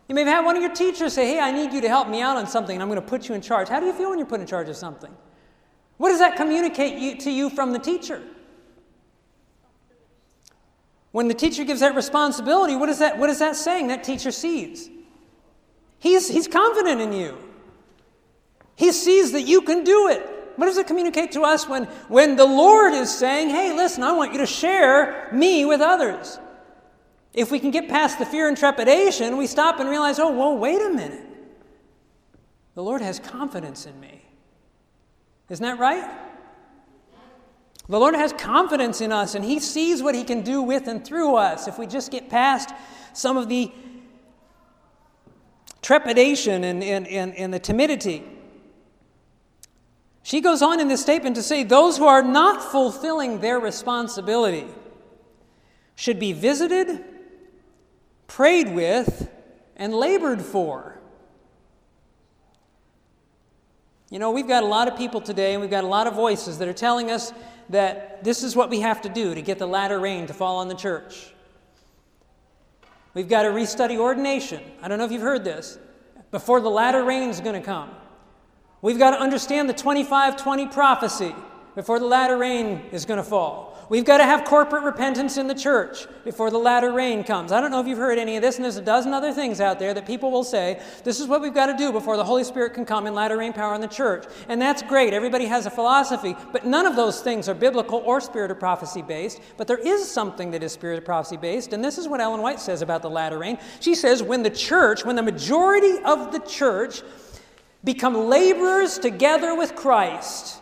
[0.08, 2.08] You may have had one of your teachers say, Hey, I need you to help
[2.10, 3.70] me out on something, and I'm going to put you in charge.
[3.70, 5.14] How do you feel when you're put in charge of something?
[5.98, 8.22] What does that communicate you, to you from the teacher?
[11.18, 13.88] When the teacher gives that responsibility, what is that, what is that saying?
[13.88, 14.88] That teacher sees.
[15.98, 17.36] He's, he's confident in you.
[18.76, 20.22] He sees that you can do it.
[20.58, 24.12] What does it communicate to us when, when the Lord is saying, Hey, listen, I
[24.12, 26.38] want you to share me with others?
[27.34, 30.54] If we can get past the fear and trepidation, we stop and realize, oh, whoa,
[30.54, 31.26] wait a minute.
[32.76, 34.22] The Lord has confidence in me.
[35.50, 36.27] Isn't that right?
[37.90, 41.04] The Lord has confidence in us, and He sees what He can do with and
[41.04, 42.70] through us if we just get past
[43.14, 43.72] some of the
[45.82, 48.24] trepidation and, and, and, and the timidity.
[50.24, 54.68] She goes on in this statement to say those who are not fulfilling their responsibility
[55.96, 57.06] should be visited
[58.28, 59.30] prayed with,
[59.76, 60.97] and labored for.
[64.10, 66.14] You know, we've got a lot of people today, and we've got a lot of
[66.14, 67.34] voices that are telling us
[67.70, 70.58] that this is what we have to do to get the latter rain to fall
[70.58, 71.34] on the church.
[73.14, 74.64] We've got to restudy ordination.
[74.82, 75.78] I don't know if you've heard this.
[76.32, 77.90] Before the latter rain is going to come.
[78.82, 81.36] We've got to understand the 25 20 prophecy
[81.78, 83.78] before the latter rain is going to fall.
[83.88, 87.52] We've got to have corporate repentance in the church before the latter rain comes.
[87.52, 89.62] I don't know if you've heard any of this, and there's a dozen other things
[89.62, 92.24] out there that people will say, this is what we've got to do before the
[92.24, 94.26] Holy Spirit can come in latter rain power in the church.
[94.50, 95.14] And that's great.
[95.14, 99.04] Everybody has a philosophy, but none of those things are biblical or spirit of prophecy
[99.04, 99.40] based.
[99.56, 102.42] But there is something that is spirit of prophecy based, and this is what Ellen
[102.42, 103.60] White says about the latter rain.
[103.82, 107.04] She says, when the church, when the majority of the church
[107.84, 110.60] become laborers together with Christ,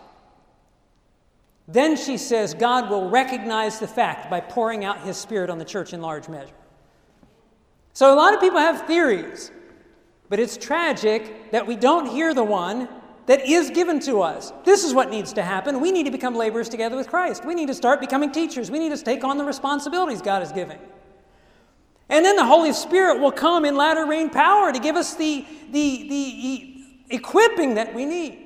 [1.68, 5.66] then she says God will recognize the fact by pouring out his spirit on the
[5.66, 6.54] church in large measure.
[7.94, 9.52] So a lot of people have theories,
[10.30, 12.90] but it's tragic that we don't hear the one
[13.26, 14.54] that is given to us.
[14.64, 15.82] This is what needs to happen.
[15.82, 17.46] We need to become laborers together with Christ.
[17.46, 18.70] We need to start becoming teachers.
[18.70, 20.78] We need to take on the responsibilities God is giving.
[22.10, 25.44] And then the Holy Spirit will come in latter rain power to give us the,
[25.72, 26.76] the, the
[27.10, 28.45] equipping that we need.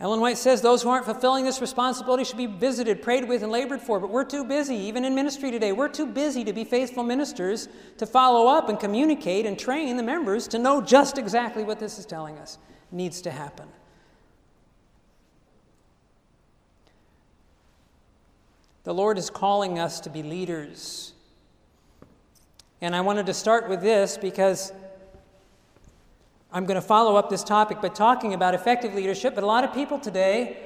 [0.00, 3.52] Ellen White says those who aren't fulfilling this responsibility should be visited, prayed with, and
[3.52, 6.64] labored for, but we're too busy, even in ministry today, we're too busy to be
[6.64, 11.64] faithful ministers to follow up and communicate and train the members to know just exactly
[11.64, 12.56] what this is telling us
[12.90, 13.68] needs to happen.
[18.84, 21.12] The Lord is calling us to be leaders.
[22.80, 24.72] And I wanted to start with this because
[26.52, 29.62] I'm going to follow up this topic by talking about effective leadership, but a lot
[29.62, 30.56] of people today,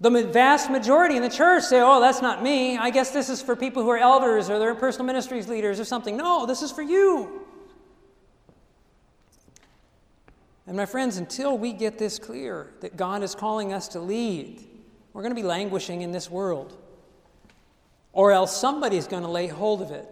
[0.00, 2.76] the vast majority in the church say, oh, that's not me.
[2.76, 5.84] I guess this is for people who are elders or they're personal ministries leaders or
[5.84, 6.16] something.
[6.16, 7.46] No, this is for you.
[10.66, 14.66] And my friends, until we get this clear that God is calling us to lead,
[15.12, 16.76] we're going to be languishing in this world.
[18.12, 20.06] Or else somebody's going to lay hold of it.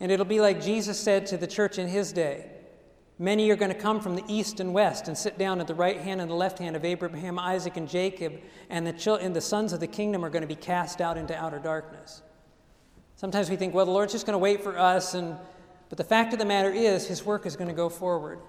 [0.00, 2.51] And it'll be like Jesus said to the church in his day
[3.22, 5.76] Many are going to come from the east and west and sit down at the
[5.76, 8.32] right hand and the left hand of Abraham, Isaac, and Jacob,
[8.68, 11.60] and the, the sons of the kingdom are going to be cast out into outer
[11.60, 12.22] darkness.
[13.14, 15.36] Sometimes we think, well, the Lord's just going to wait for us, and,
[15.88, 18.40] but the fact of the matter is, His work is going to go forward.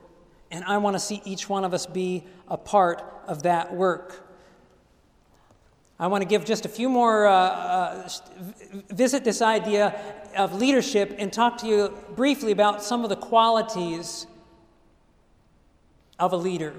[0.50, 4.28] And I want to see each one of us be a part of that work.
[6.00, 8.10] I want to give just a few more, uh, uh,
[8.90, 10.02] visit this idea
[10.36, 14.26] of leadership and talk to you briefly about some of the qualities
[16.20, 16.74] of a leader.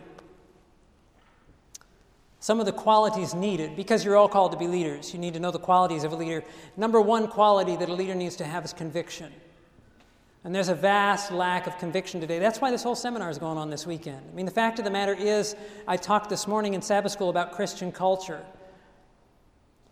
[2.40, 5.40] Some of the qualities needed, because you're all called to be leaders, you need to
[5.40, 6.44] know the qualities of a leader.
[6.76, 9.32] Number one quality that a leader needs to have is conviction.
[10.44, 12.38] And there's a vast lack of conviction today.
[12.38, 14.20] That's why this whole seminar is going on this weekend.
[14.30, 15.56] I mean, the fact of the matter is,
[15.88, 18.44] I talked this morning in Sabbath school about Christian culture.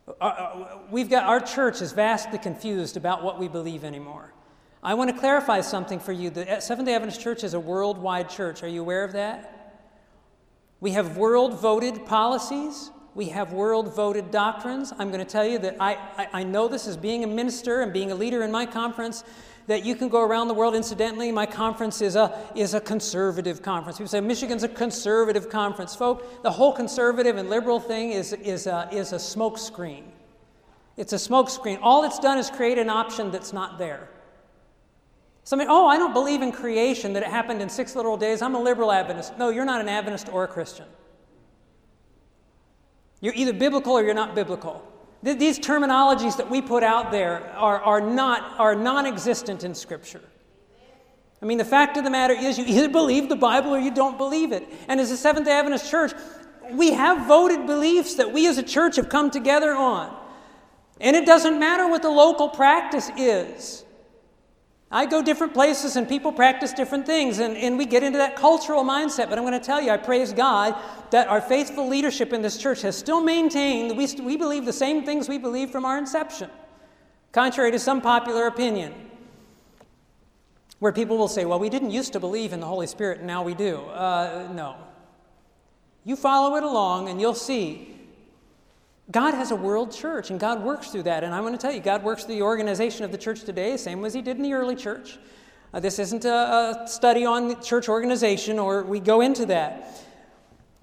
[0.06, 4.30] Uh, uh, we've got, our church is vastly confused about what we believe anymore.
[4.84, 6.28] I want to clarify something for you.
[6.30, 8.64] The uh, Seventh day Adventist Church is a worldwide church.
[8.64, 9.80] Are you aware of that?
[10.80, 12.90] We have world voted policies.
[13.14, 14.92] We have world voted doctrines.
[14.98, 17.82] I'm going to tell you that I, I, I, know this as being a minister
[17.82, 19.22] and being a leader in my conference,
[19.68, 20.74] that you can go around the world.
[20.74, 23.98] Incidentally, my conference is a, is a conservative conference.
[23.98, 25.94] People say Michigan's a conservative conference.
[25.94, 30.02] Folk, the whole conservative and liberal thing is, is a, is a smokescreen.
[30.96, 31.78] It's a smokescreen.
[31.82, 34.08] All it's done is create an option that's not there.
[35.44, 38.42] Somebody, oh, I don't believe in creation, that it happened in six literal days.
[38.42, 39.36] I'm a liberal Adventist.
[39.38, 40.86] No, you're not an Adventist or a Christian.
[43.20, 44.86] You're either biblical or you're not biblical.
[45.22, 50.22] These terminologies that we put out there are, are, not, are non existent in Scripture.
[51.40, 53.92] I mean, the fact of the matter is, you either believe the Bible or you
[53.92, 54.64] don't believe it.
[54.88, 56.12] And as a Seventh day Adventist church,
[56.72, 60.16] we have voted beliefs that we as a church have come together on.
[61.00, 63.84] And it doesn't matter what the local practice is.
[64.94, 68.36] I go different places and people practice different things, and, and we get into that
[68.36, 69.30] cultural mindset.
[69.30, 70.76] But I'm going to tell you, I praise God
[71.10, 75.04] that our faithful leadership in this church has still maintained, we, we believe the same
[75.04, 76.50] things we believe from our inception,
[77.32, 78.92] contrary to some popular opinion,
[80.78, 83.26] where people will say, well, we didn't used to believe in the Holy Spirit, and
[83.26, 83.78] now we do.
[83.78, 84.76] Uh, no.
[86.04, 87.96] You follow it along, and you'll see
[89.10, 91.24] God has a world church, and God works through that.
[91.24, 93.76] And I'm going to tell you, God works through the organization of the church today,
[93.76, 95.18] same as He did in the early church.
[95.74, 100.02] Uh, this isn't a, a study on church organization, or we go into that.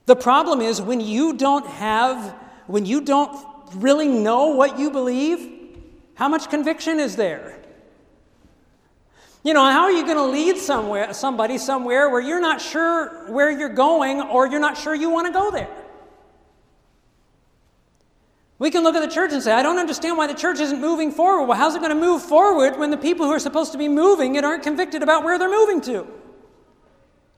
[0.05, 2.36] The problem is when you don't have,
[2.67, 3.38] when you don't
[3.76, 5.57] really know what you believe,
[6.15, 7.59] how much conviction is there?
[9.43, 13.32] You know, how are you going to lead somewhere, somebody somewhere where you're not sure
[13.32, 15.70] where you're going or you're not sure you want to go there?
[18.60, 20.82] We can look at the church and say, I don't understand why the church isn't
[20.82, 21.45] moving forward.
[21.45, 23.88] Well, how's it going to move forward when the people who are supposed to be
[23.88, 26.05] moving it aren't convicted about where they're moving to?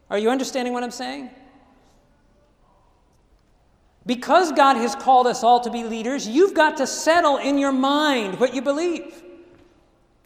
[0.09, 1.29] Are you understanding what I'm saying?
[4.03, 7.71] Because God has called us all to be leaders, you've got to settle in your
[7.71, 9.23] mind what you believe.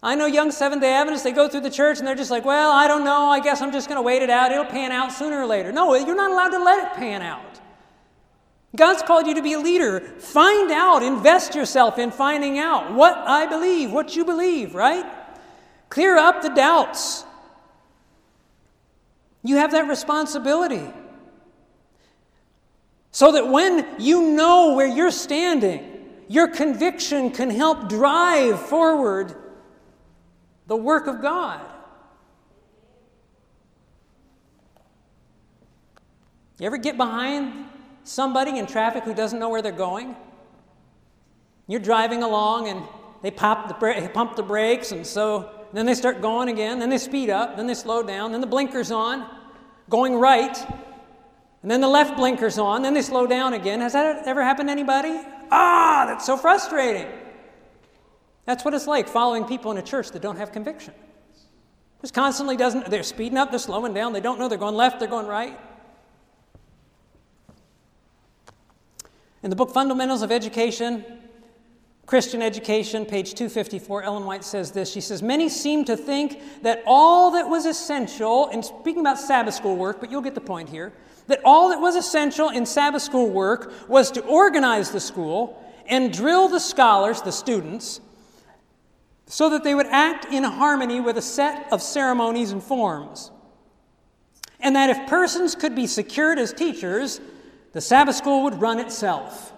[0.01, 2.45] I know young Seventh day Adventists, they go through the church and they're just like,
[2.45, 4.51] well, I don't know, I guess I'm just going to wait it out.
[4.53, 5.73] It'll pan out sooner or later.
[5.73, 7.59] No, you're not allowed to let it pan out.
[8.75, 9.99] God's called you to be a leader.
[9.99, 15.05] Find out, invest yourself in finding out what I believe, what you believe, right?
[15.89, 17.23] Clear up the doubts.
[19.43, 20.91] You have that responsibility.
[23.11, 25.91] So that when you know where you're standing,
[26.27, 29.35] your conviction can help drive forward
[30.67, 31.61] the work of God.
[36.59, 37.64] You ever get behind
[38.05, 40.15] somebody in traffic who doesn't know where they're going?
[41.67, 42.83] You're driving along and
[43.21, 46.79] they pop the bra- pump the brakes, and so then they start going again.
[46.79, 47.57] Then they speed up.
[47.57, 48.31] Then they slow down.
[48.31, 49.27] Then the blinker's on,
[49.89, 50.57] going right.
[51.63, 52.83] And then the left blinker's on.
[52.83, 53.81] Then they slow down again.
[53.81, 55.19] Has that ever happened to anybody?
[55.51, 57.07] Ah, that's so frustrating.
[58.45, 60.93] That's what it's like following people in a church that don't have conviction.
[62.01, 62.85] Just constantly doesn't.
[62.91, 63.49] They're speeding up.
[63.49, 64.13] They're slowing down.
[64.13, 64.99] They don't know they're going left.
[64.99, 65.59] They're going right.
[69.45, 71.05] In the book Fundamentals of Education,
[72.07, 74.91] Christian Education, page 254, Ellen White says this.
[74.91, 79.53] She says, Many seem to think that all that was essential, in speaking about Sabbath
[79.53, 80.93] school work, but you'll get the point here,
[81.27, 86.11] that all that was essential in Sabbath school work was to organize the school and
[86.11, 88.01] drill the scholars, the students,
[89.27, 93.29] so that they would act in harmony with a set of ceremonies and forms.
[94.59, 97.21] And that if persons could be secured as teachers,
[97.75, 99.51] the Sabbath school would run itself.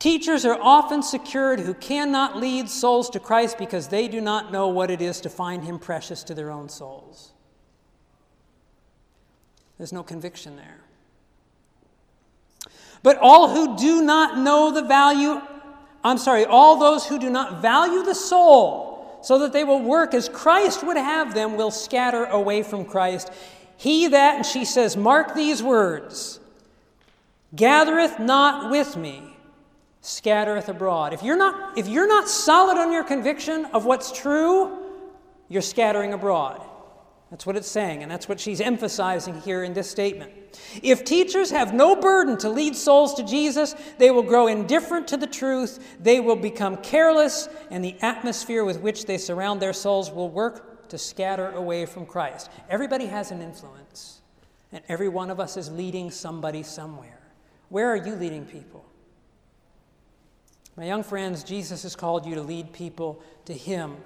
[0.00, 4.66] Teachers are often secured who cannot lead souls to Christ because they do not know
[4.66, 7.30] what it is to find Him precious to their own souls.
[9.78, 10.80] There's no conviction there.
[13.04, 15.40] But all who do not know the value
[16.02, 20.14] I'm sorry, all those who do not value the soul, so that they will work
[20.14, 23.30] as Christ would have them, will scatter away from Christ.
[23.76, 26.38] He that, and she says, mark these words,
[27.56, 29.36] gathereth not with me,
[30.00, 31.12] scattereth abroad.
[31.12, 34.78] If you're not, if you're not solid on your conviction of what's true,
[35.48, 36.62] you're scattering abroad.
[37.30, 40.32] That's what it's saying, and that's what she's emphasizing here in this statement.
[40.80, 45.16] If teachers have no burden to lead souls to Jesus, they will grow indifferent to
[45.16, 50.10] the truth, they will become careless, and the atmosphere with which they surround their souls
[50.12, 52.48] will work to scatter away from Christ.
[52.70, 54.20] Everybody has an influence,
[54.70, 57.15] and every one of us is leading somebody somewhere.
[57.68, 58.84] Where are you leading people?
[60.76, 63.96] My young friends, Jesus has called you to lead people to Him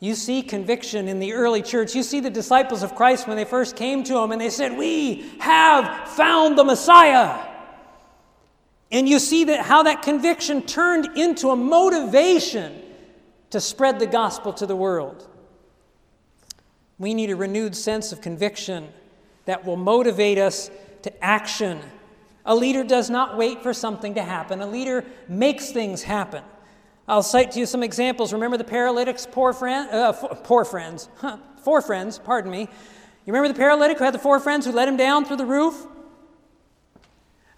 [0.00, 1.94] you see conviction in the early church.
[1.94, 4.76] You see the disciples of Christ when they first came to him and they said,
[4.76, 7.46] We have found the Messiah.
[8.90, 12.80] And you see that how that conviction turned into a motivation
[13.50, 15.28] to spread the gospel to the world.
[16.98, 18.88] We need a renewed sense of conviction
[19.44, 20.70] that will motivate us
[21.02, 21.80] to action.
[22.44, 26.42] A leader does not wait for something to happen, a leader makes things happen.
[27.08, 28.32] I'll cite to you some examples.
[28.32, 32.68] Remember the paralytic's poor friend, uh, poor friends, huh, four friends, pardon me.
[33.26, 35.46] You remember the paralytic who had the four friends who let him down through the
[35.46, 35.86] roof?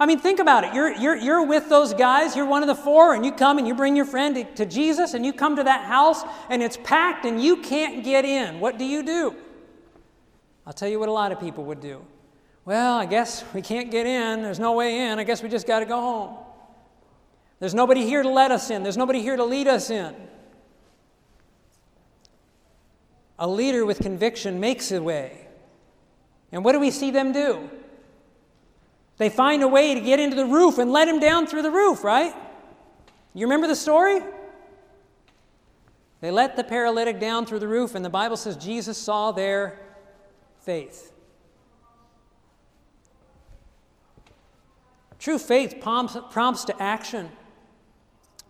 [0.00, 0.74] I mean, think about it.
[0.74, 3.68] You're, you're, you're with those guys, you're one of the four, and you come and
[3.68, 6.76] you bring your friend to, to Jesus, and you come to that house, and it's
[6.78, 8.58] packed, and you can't get in.
[8.58, 9.36] What do you do?
[10.66, 12.04] I'll tell you what a lot of people would do.
[12.64, 14.42] Well, I guess we can't get in.
[14.42, 15.18] There's no way in.
[15.18, 16.36] I guess we just got to go home.
[17.62, 20.16] There's nobody here to let us in, there's nobody here to lead us in.
[23.38, 25.46] A leader with conviction makes a way.
[26.50, 27.70] And what do we see them do?
[29.16, 31.70] They find a way to get into the roof and let him down through the
[31.70, 32.34] roof, right?
[33.32, 34.18] You remember the story?
[36.20, 39.78] They let the paralytic down through the roof, and the Bible says Jesus saw their
[40.62, 41.11] faith.
[45.22, 47.30] True faith prompts, prompts to action.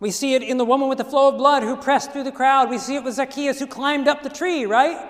[0.00, 2.32] We see it in the woman with the flow of blood who pressed through the
[2.32, 2.70] crowd.
[2.70, 5.06] We see it with Zacchaeus who climbed up the tree, right?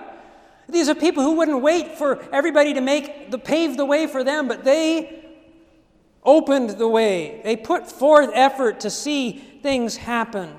[0.67, 4.25] These are people who wouldn't wait for everybody to make the pave the way for
[4.25, 5.23] them, but they
[6.25, 7.39] opened the way.
[7.45, 9.31] They put forth effort to see
[9.63, 10.53] things happen.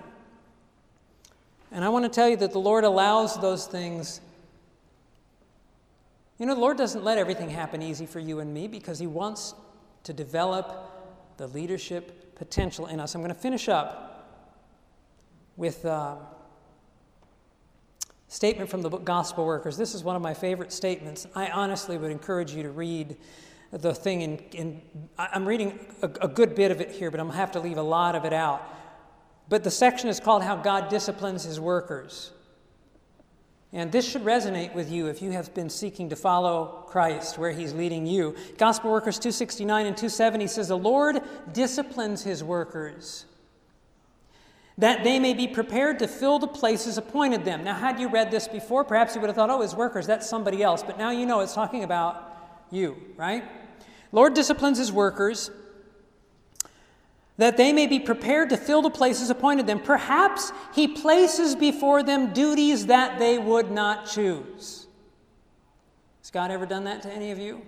[1.71, 4.23] And I want to tell you that the Lord allows those things.
[6.39, 9.07] You know, the Lord doesn't let everything happen easy for you and me because He
[9.07, 9.55] wants
[10.05, 10.93] to develop
[11.37, 13.15] the leadership potential in us.
[13.15, 14.11] I'm going to finish up
[15.57, 16.17] with a uh,
[18.29, 19.77] statement from the book Gospel Workers.
[19.77, 21.27] This is one of my favorite statements.
[21.35, 23.17] I honestly would encourage you to read
[23.71, 24.83] the thing in, in
[25.19, 27.61] I'm reading a, a good bit of it here, but I'm going to have to
[27.61, 28.63] leave a lot of it out.
[29.49, 32.33] But the section is called How God Disciplines His Workers.
[33.75, 37.51] And this should resonate with you if you have been seeking to follow Christ where
[37.51, 38.37] he's leading you.
[38.57, 41.21] Gospel Workers 269 and 270 says, The Lord
[41.53, 43.27] disciplines his workers
[44.79, 47.63] that they may be prepared to fill the places appointed them.
[47.63, 50.29] Now, had you read this before, perhaps you would have thought, oh, his workers, that's
[50.29, 50.83] somebody else.
[50.83, 53.45] But now you know it's talking about you, right?
[54.11, 55.51] Lord disciplines his workers
[57.37, 59.81] that they may be prepared to fill the places appointed them.
[59.81, 64.87] Perhaps he places before them duties that they would not choose.
[66.23, 67.63] Has God ever done that to any of you?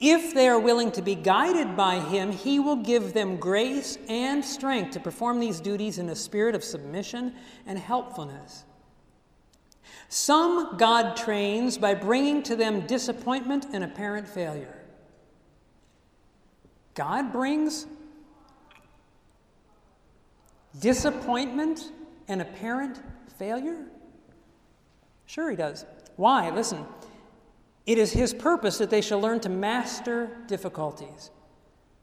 [0.00, 4.44] If they are willing to be guided by Him, He will give them grace and
[4.44, 7.34] strength to perform these duties in a spirit of submission
[7.66, 8.64] and helpfulness.
[10.08, 14.77] Some God trains by bringing to them disappointment and apparent failure.
[16.98, 17.86] God brings
[20.80, 21.92] disappointment
[22.26, 23.00] and apparent
[23.38, 23.86] failure?
[25.24, 25.86] Sure, He does.
[26.16, 26.50] Why?
[26.50, 26.84] Listen,
[27.86, 31.30] it is His purpose that they shall learn to master difficulties.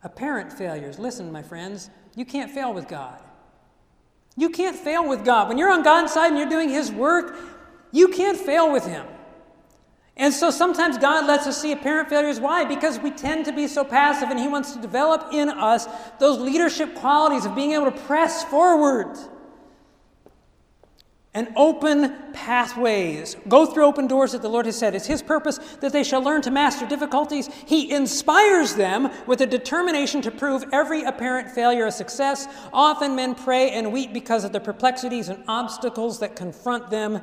[0.02, 0.98] Apparent failures.
[0.98, 3.22] Listen, my friends, you can't fail with God.
[4.38, 5.50] You can't fail with God.
[5.50, 7.38] When you're on God's side and you're doing His work,
[7.92, 9.06] you can't fail with Him.
[10.18, 12.40] And so sometimes God lets us see apparent failures.
[12.40, 12.64] Why?
[12.64, 15.88] Because we tend to be so passive, and He wants to develop in us
[16.20, 19.18] those leadership qualities of being able to press forward
[21.34, 23.36] and open pathways.
[23.50, 24.96] Go through open doors that the Lord has said.
[24.96, 27.50] It's His purpose that they shall learn to master difficulties.
[27.66, 32.48] He inspires them with a determination to prove every apparent failure a success.
[32.72, 37.22] Often men pray and weep because of the perplexities and obstacles that confront them.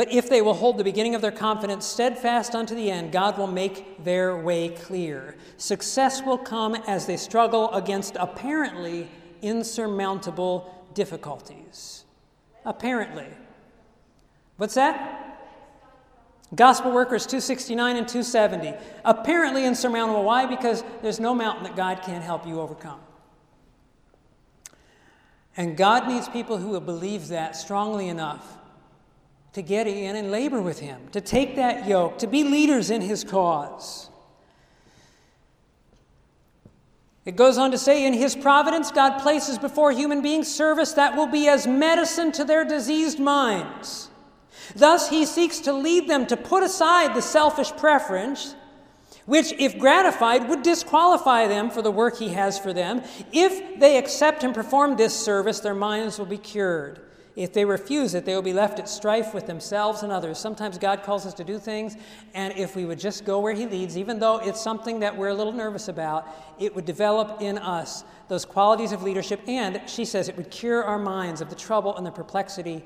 [0.00, 3.36] But if they will hold the beginning of their confidence steadfast unto the end, God
[3.36, 5.36] will make their way clear.
[5.58, 9.10] Success will come as they struggle against apparently
[9.42, 12.04] insurmountable difficulties.
[12.64, 13.26] Apparently.
[14.56, 15.38] What's that?
[16.54, 18.72] Gospel Workers 269 and 270.
[19.04, 20.24] Apparently insurmountable.
[20.24, 20.46] Why?
[20.46, 23.00] Because there's no mountain that God can't help you overcome.
[25.58, 28.56] And God needs people who will believe that strongly enough
[29.52, 33.00] to get in and labor with Him, to take that yoke, to be leaders in
[33.00, 34.08] His cause.
[37.24, 41.16] It goes on to say, in His providence, God places before human beings service that
[41.16, 44.08] will be as medicine to their diseased minds.
[44.74, 48.54] Thus, He seeks to lead them to put aside the selfish preference
[49.30, 53.00] which, if gratified, would disqualify them for the work he has for them.
[53.32, 57.00] If they accept and perform this service, their minds will be cured.
[57.36, 60.38] If they refuse it, they will be left at strife with themselves and others.
[60.38, 61.96] Sometimes God calls us to do things,
[62.34, 65.28] and if we would just go where He leads, even though it's something that we're
[65.28, 66.28] a little nervous about,
[66.58, 70.84] it would develop in us those qualities of leadership, and she says it would cure
[70.84, 72.84] our minds of the trouble and the perplexity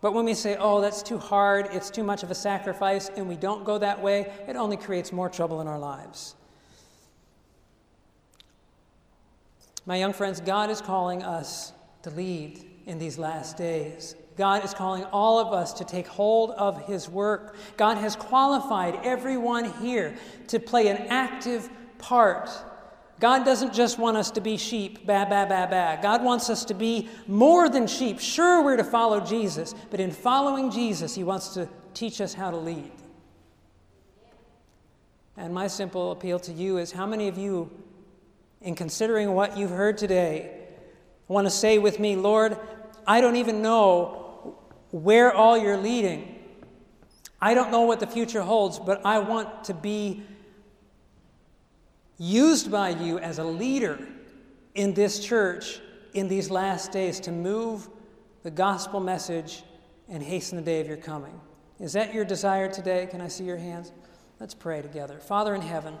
[0.00, 3.28] but when we say, oh, that's too hard, it's too much of a sacrifice, and
[3.28, 6.36] we don't go that way, it only creates more trouble in our lives.
[9.84, 11.72] My young friends, God is calling us
[12.02, 14.16] to lead in these last days.
[14.36, 17.54] God is calling all of us to take hold of His work.
[17.76, 20.16] God has qualified everyone here
[20.48, 21.68] to play an active
[21.98, 22.48] part
[23.20, 25.98] God doesn't just want us to be sheep, ba, ba, ba, ba.
[26.00, 28.20] God wants us to be more than sheep.
[28.20, 32.50] Sure, we're to follow Jesus, but in following Jesus, He wants to teach us how
[32.50, 32.92] to lead.
[35.36, 37.70] And my simple appeal to you is how many of you,
[38.60, 40.52] in considering what you've heard today,
[41.26, 42.56] want to say with me, Lord,
[43.08, 44.58] I don't even know
[44.90, 46.34] where all you're leading.
[47.40, 50.22] I don't know what the future holds, but I want to be
[52.18, 53.98] used by you as a leader
[54.74, 55.80] in this church
[56.12, 57.88] in these last days to move
[58.42, 59.62] the gospel message
[60.10, 61.40] and hasten the day of your coming.
[61.80, 63.06] Is that your desire today?
[63.10, 63.90] Can I see your hands?
[64.38, 65.18] Let's pray together.
[65.18, 65.96] Father in heaven,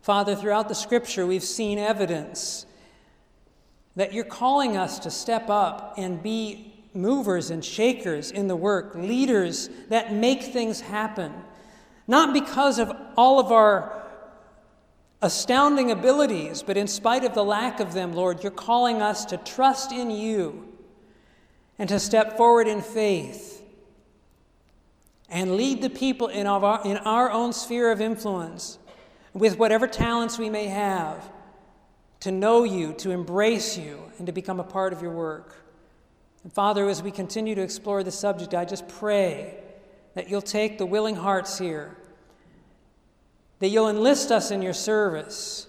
[0.00, 2.64] Father, throughout the scripture, we've seen evidence
[3.98, 8.94] that you're calling us to step up and be movers and shakers in the work,
[8.94, 11.32] leaders that make things happen.
[12.06, 14.06] Not because of all of our
[15.20, 19.36] astounding abilities, but in spite of the lack of them, Lord, you're calling us to
[19.36, 20.68] trust in you
[21.76, 23.64] and to step forward in faith
[25.28, 28.78] and lead the people in our, in our own sphere of influence
[29.34, 31.28] with whatever talents we may have
[32.20, 35.56] to know you, to embrace you, and to become a part of your work.
[36.42, 39.54] And Father, as we continue to explore the subject, I just pray
[40.14, 41.96] that you'll take the willing hearts here
[43.60, 45.66] that you'll enlist us in your service,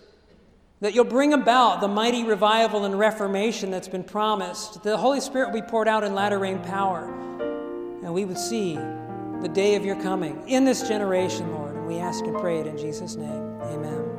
[0.81, 4.83] that you'll bring about the mighty revival and reformation that's been promised.
[4.83, 7.05] The Holy Spirit will be poured out in latter rain power,
[8.03, 11.75] and we would see the day of your coming in this generation, Lord.
[11.75, 13.59] And we ask and pray it in Jesus' name.
[13.61, 14.18] Amen.